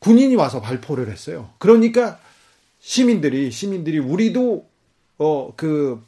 군인이 0.00 0.34
와서 0.34 0.60
발포를 0.60 1.08
했어요. 1.08 1.50
그러니까 1.58 2.18
시민들이 2.80 3.52
시민들이 3.52 4.00
우리도 4.00 4.68
어그 5.18 6.02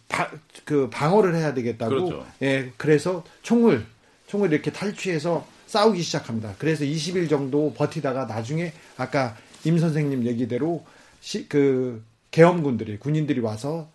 그 0.65 0.91
방어를 0.91 1.37
해야 1.37 1.55
되겠다고 1.55 1.91
그렇죠. 1.91 2.27
예 2.43 2.73
그래서 2.77 3.23
총을 3.43 3.87
총을 4.27 4.53
이렇게 4.53 4.73
탈취해서 4.73 5.47
싸우기 5.69 6.03
시작합니다. 6.03 6.57
그래서 6.59 6.85
20일 6.85 7.31
정도 7.31 7.73
버티다가 7.75 8.25
나중에 8.25 8.73
아까 8.97 9.37
임 9.65 9.79
선생님 9.79 10.25
얘기대로 10.27 10.85
시, 11.21 11.49
그 11.49 12.03
계엄군들이 12.31 12.99
군인들이 12.99 13.41
와서 13.41 13.89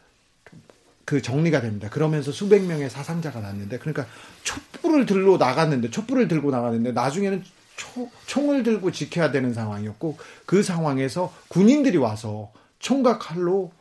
그 1.06 1.22
정리가 1.22 1.62
됩니다. 1.62 1.90
그러면서 1.90 2.32
수백 2.32 2.66
명의 2.66 2.90
사상자가 2.90 3.40
났는데 3.40 3.80
그러니까 3.80 4.06
촛불을 4.44 5.06
들고 5.06 5.38
나갔는데 5.38 5.90
촛불을 5.90 6.28
들고 6.28 6.52
나갔는데 6.52 6.92
나중에는 6.92 7.44
초, 7.78 8.10
총을 8.26 8.64
들고 8.64 8.92
지켜야 8.92 9.32
되는 9.32 9.54
상황이었고 9.54 10.18
그 10.46 10.64
상황에서 10.64 11.34
군인들이 11.48 11.98
와서 11.98 12.52
총과 12.80 13.20
칼로 13.20 13.72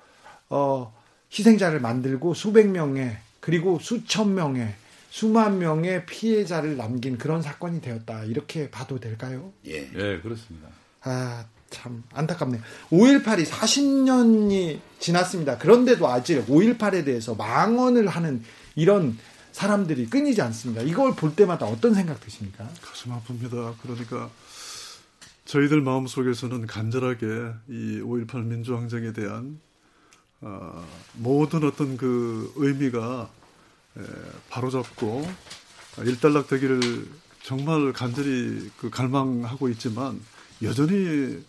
어, 0.49 0.95
희생자를 1.33 1.81
만들고 1.81 2.35
수백 2.35 2.69
명의 2.69 3.17
그리고 3.41 3.79
수천 3.79 4.35
명의 4.35 4.75
수만 5.11 5.59
명의 5.59 6.05
피해자를 6.05 6.77
남긴 6.77 7.17
그런 7.17 7.43
사건이 7.43 7.81
되었다. 7.81 8.25
이렇게 8.25 8.71
봐도 8.71 9.01
될까요? 9.01 9.53
예. 9.67 9.89
예, 9.95 10.21
그렇습니다. 10.21 10.69
아, 11.03 11.47
참 11.77 12.03
안타깝네요. 12.15 12.63
5.18이 12.91 13.47
40년이 13.47 14.81
지났습니다. 14.99 15.59
그런데도 15.59 16.09
아직 16.09 16.47
5.18에 16.47 17.05
대해서 17.05 17.35
망언을 17.35 18.09
하는 18.09 18.43
이런 18.75 19.19
사람들이 19.53 20.07
끊이지 20.07 20.41
않습니다. 20.43 20.83
이걸 20.83 21.15
볼 21.15 21.35
때마다 21.35 21.67
어떤 21.67 21.95
생각 21.95 22.21
드십니까? 22.21 22.69
가슴 22.83 23.13
아픕니다. 23.13 23.75
그러니까 23.83 24.31
저희들 25.45 25.83
마음 25.83 26.07
속에서는 26.07 26.67
간절하게 26.67 27.27
이 27.69 28.01
5.18 28.01 28.45
민주항쟁에 28.45 29.13
대한 29.13 29.61
어, 30.41 30.85
모든 31.15 31.65
어떤 31.65 31.97
그 31.97 32.53
의미가 32.57 33.29
에, 33.99 34.03
바로잡고 34.51 35.27
일단락 36.05 36.49
되기를 36.49 37.07
정말 37.43 37.93
간절히 37.93 38.71
그 38.79 38.91
갈망하고 38.91 39.69
있지만 39.71 40.21
여전히 40.63 41.43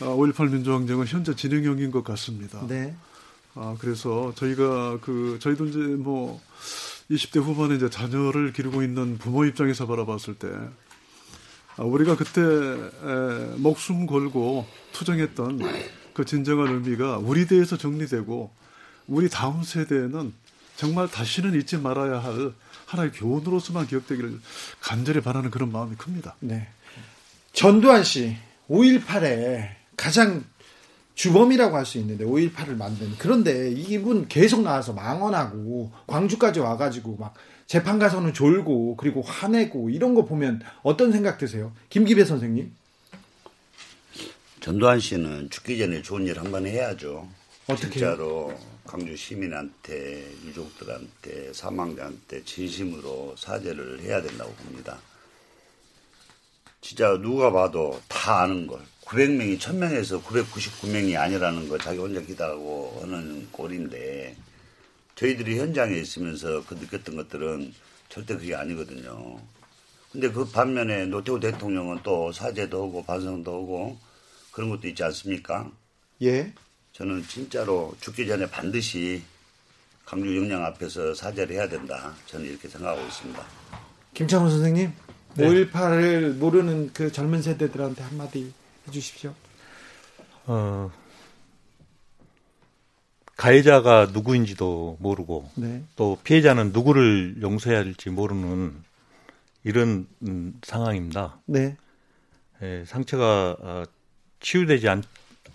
5.18 0.00 0.40
어, 0.40 0.44
민주항쟁은 0.44 1.06
현재 1.06 1.34
진행형인 1.34 1.90
것 1.90 2.04
같습니다. 2.04 2.66
네. 2.66 2.94
아, 3.54 3.76
그래서 3.78 4.32
저희가 4.34 4.98
그, 5.00 5.38
저희도 5.40 5.66
이제 5.66 5.78
뭐 5.78 6.40
20대 7.10 7.42
후반에 7.42 7.74
이제 7.76 7.90
자녀를 7.90 8.52
기르고 8.52 8.82
있는 8.82 9.18
부모 9.18 9.44
입장에서 9.44 9.86
바라봤을 9.86 10.34
때 10.38 10.48
아, 11.76 11.82
우리가 11.82 12.16
그때 12.16 12.40
에, 12.40 13.56
목숨 13.56 14.06
걸고 14.06 14.66
투쟁했던 14.92 15.60
그 16.14 16.24
진정한 16.24 16.68
의미가 16.68 17.18
우리 17.18 17.46
대에서 17.46 17.76
정리되고 17.76 18.50
우리 19.08 19.28
다음 19.28 19.62
세대에는 19.62 20.32
정말 20.76 21.08
다시는 21.08 21.54
잊지 21.58 21.78
말아야 21.78 22.18
할 22.18 22.52
하나의 22.86 23.12
교훈으로서만 23.12 23.86
기억되기를 23.86 24.40
간절히 24.80 25.20
바라는 25.20 25.50
그런 25.50 25.72
마음이 25.72 25.96
큽니다. 25.96 26.36
네. 26.40 26.68
전두환 27.52 28.02
씨 28.04 28.36
5.18에 28.68 29.81
가장 30.02 30.44
주범이라고 31.14 31.76
할 31.76 31.84
수 31.86 31.98
있는데 31.98 32.24
5.18을 32.24 32.76
만든 32.76 33.14
그런데 33.18 33.70
이분 33.70 34.26
계속 34.26 34.62
나와서 34.62 34.92
망언하고 34.92 35.92
광주까지 36.08 36.58
와가지고 36.58 37.16
막 37.18 37.34
재판 37.68 37.98
가서는 38.00 38.34
졸고 38.34 38.96
그리고 38.96 39.22
화내고 39.22 39.90
이런 39.90 40.14
거 40.14 40.24
보면 40.24 40.60
어떤 40.82 41.12
생각 41.12 41.38
드세요? 41.38 41.72
김기배 41.90 42.24
선생님? 42.24 42.74
전두환 44.60 44.98
씨는 45.00 45.50
죽기 45.50 45.78
전에 45.78 46.02
좋은 46.02 46.26
일 46.26 46.38
한 46.38 46.50
번 46.50 46.66
해야죠. 46.66 47.28
어떻게 47.68 47.90
진짜로 47.90 48.52
광주 48.84 49.16
시민한테 49.16 50.26
유족들한테 50.44 51.52
사망자한테 51.52 52.42
진심으로 52.44 53.36
사죄를 53.38 54.00
해야 54.00 54.20
된다고 54.20 54.52
봅니다. 54.54 54.98
진짜 56.80 57.16
누가 57.20 57.52
봐도 57.52 58.00
다 58.08 58.40
아는 58.42 58.66
걸 58.66 58.80
900명이 59.12 59.58
1000명에서 59.58 60.22
999명이 60.22 61.20
아니라는 61.20 61.68
거 61.68 61.76
자기 61.76 61.98
혼자 61.98 62.20
기다하고 62.22 63.00
하는 63.02 63.46
꼴인데 63.52 64.34
저희들이 65.16 65.58
현장에 65.58 65.98
있으면서 65.98 66.64
그 66.64 66.74
느꼈던 66.74 67.16
것들은 67.16 67.74
절대 68.08 68.34
그게 68.36 68.54
아니거든요. 68.54 69.38
근데 70.10 70.30
그 70.30 70.46
반면에 70.46 71.04
노태우 71.04 71.38
대통령은 71.38 72.00
또 72.02 72.32
사죄도 72.32 72.88
하고 72.88 73.04
반성도 73.04 73.52
하고 73.52 73.98
그런 74.50 74.70
것도 74.70 74.88
있지 74.88 75.04
않습니까? 75.04 75.70
예. 76.22 76.52
저는 76.92 77.26
진짜로 77.26 77.94
죽기 78.00 78.26
전에 78.26 78.48
반드시 78.48 79.22
강주 80.06 80.36
영양 80.36 80.64
앞에서 80.64 81.14
사죄를 81.14 81.56
해야 81.56 81.68
된다. 81.68 82.14
저는 82.26 82.46
이렇게 82.46 82.66
생각하고 82.66 83.06
있습니다. 83.06 83.46
김창훈 84.14 84.50
선생님, 84.50 84.92
네. 85.36 85.46
5.18을 85.46 86.34
모르는 86.34 86.92
그 86.92 87.12
젊은 87.12 87.40
세대들한테 87.40 88.02
한마디 88.02 88.52
해주십시오. 88.88 89.34
어, 90.46 90.90
가해자가 93.36 94.06
누구인지도 94.12 94.98
모르고 95.00 95.50
네. 95.56 95.82
또 95.96 96.18
피해자는 96.22 96.72
누구를 96.72 97.36
용서해야 97.40 97.80
할지 97.80 98.10
모르는 98.10 98.74
이런 99.64 100.06
음, 100.22 100.58
상황입니다. 100.62 101.40
네. 101.46 101.76
예, 102.62 102.84
상처가 102.86 103.56
어, 103.60 103.84
치유되지 104.40 104.88
않, 104.88 105.02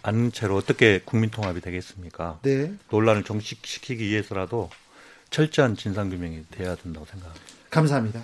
않는 0.02 0.32
채로 0.32 0.56
어떻게 0.56 1.00
국민 1.04 1.30
통합이 1.30 1.62
되겠습니까? 1.62 2.40
네. 2.44 2.74
논란을 2.90 3.24
정식시키기 3.24 4.06
위해서라도 4.06 4.70
철저한 5.30 5.76
진상규명이 5.76 6.46
돼야 6.52 6.76
된다고 6.76 7.06
생각합니다. 7.06 7.46
감사합니다. 7.70 8.24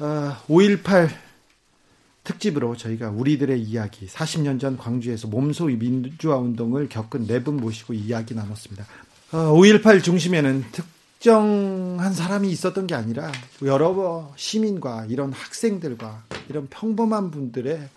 어, 0.00 0.36
5.18 0.48 1.23
특집으로 2.24 2.76
저희가 2.76 3.10
우리들의 3.10 3.60
이야기 3.62 4.06
40년 4.06 4.58
전 4.58 4.76
광주에서 4.78 5.28
몸소 5.28 5.66
민주화 5.66 6.36
운동을 6.38 6.88
겪은 6.88 7.26
네 7.26 7.40
분 7.44 7.58
모시고 7.58 7.92
이야기 7.92 8.34
나눴습니다. 8.34 8.86
5.18 9.30 9.98
어, 9.98 10.00
중심에는 10.00 10.64
특정한 10.72 12.12
사람이 12.14 12.50
있었던 12.50 12.86
게 12.86 12.94
아니라 12.94 13.30
여러 13.62 14.32
시민과 14.36 15.06
이런 15.06 15.32
학생들과 15.32 16.24
이런 16.48 16.66
평범한 16.68 17.30
분들의 17.30 17.88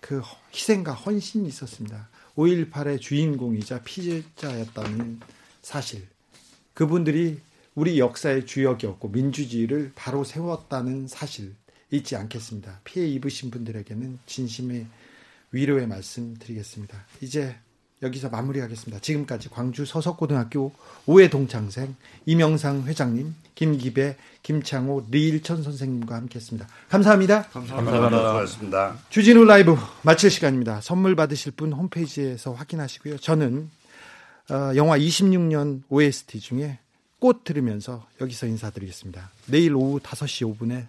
그 0.00 0.22
희생과 0.52 0.92
헌신이 0.92 1.48
있었습니다. 1.48 2.08
5.18의 2.36 3.00
주인공이자 3.00 3.80
피해자였다는 3.84 5.20
사실. 5.62 6.06
그분들이 6.74 7.40
우리 7.74 7.98
역사의 7.98 8.46
주역이었고 8.46 9.08
민주주의를 9.08 9.92
바로 9.94 10.22
세웠다는 10.22 11.08
사실. 11.08 11.54
잊지 11.90 12.16
않겠습니다. 12.16 12.80
피해 12.84 13.06
입으신 13.06 13.50
분들에게는 13.50 14.18
진심의 14.26 14.86
위로의 15.52 15.86
말씀 15.86 16.34
드리겠습니다. 16.38 17.04
이제 17.20 17.56
여기서 18.02 18.28
마무리하겠습니다. 18.28 19.00
지금까지 19.00 19.48
광주 19.48 19.86
서석고등학교 19.86 20.72
오해 21.06 21.30
동창생 21.30 21.94
이명상 22.26 22.84
회장님, 22.84 23.34
김기배, 23.54 24.16
김창호, 24.42 25.06
리일천 25.10 25.62
선생님과 25.62 26.14
함께했습니다. 26.14 26.68
감사합니다. 26.90 27.44
감사합니다. 27.44 28.08
고맙습니다. 28.08 28.98
주진우 29.08 29.44
라이브 29.44 29.76
마칠 30.02 30.30
시간입니다. 30.30 30.80
선물 30.82 31.16
받으실 31.16 31.52
분 31.52 31.72
홈페이지에서 31.72 32.52
확인하시고요. 32.52 33.18
저는 33.18 33.70
어, 34.50 34.72
영화 34.76 34.98
26년 34.98 35.82
OST 35.88 36.40
중에 36.40 36.78
꽃 37.18 37.44
들으면서 37.44 38.06
여기서 38.20 38.46
인사드리겠습니다. 38.46 39.30
내일 39.46 39.74
오후 39.74 39.98
5시 40.00 40.58
5분에 40.58 40.88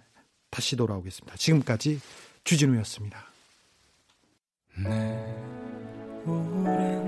다시 0.50 0.76
돌아오겠습니다. 0.76 1.36
지금까지 1.36 2.00
주진우였습니다. 2.44 3.26
네, 4.78 4.90
오랜 6.26 7.06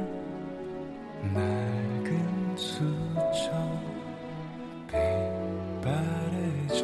낡은 1.35 2.57
수첩 2.57 3.53
빛바래진 4.89 6.83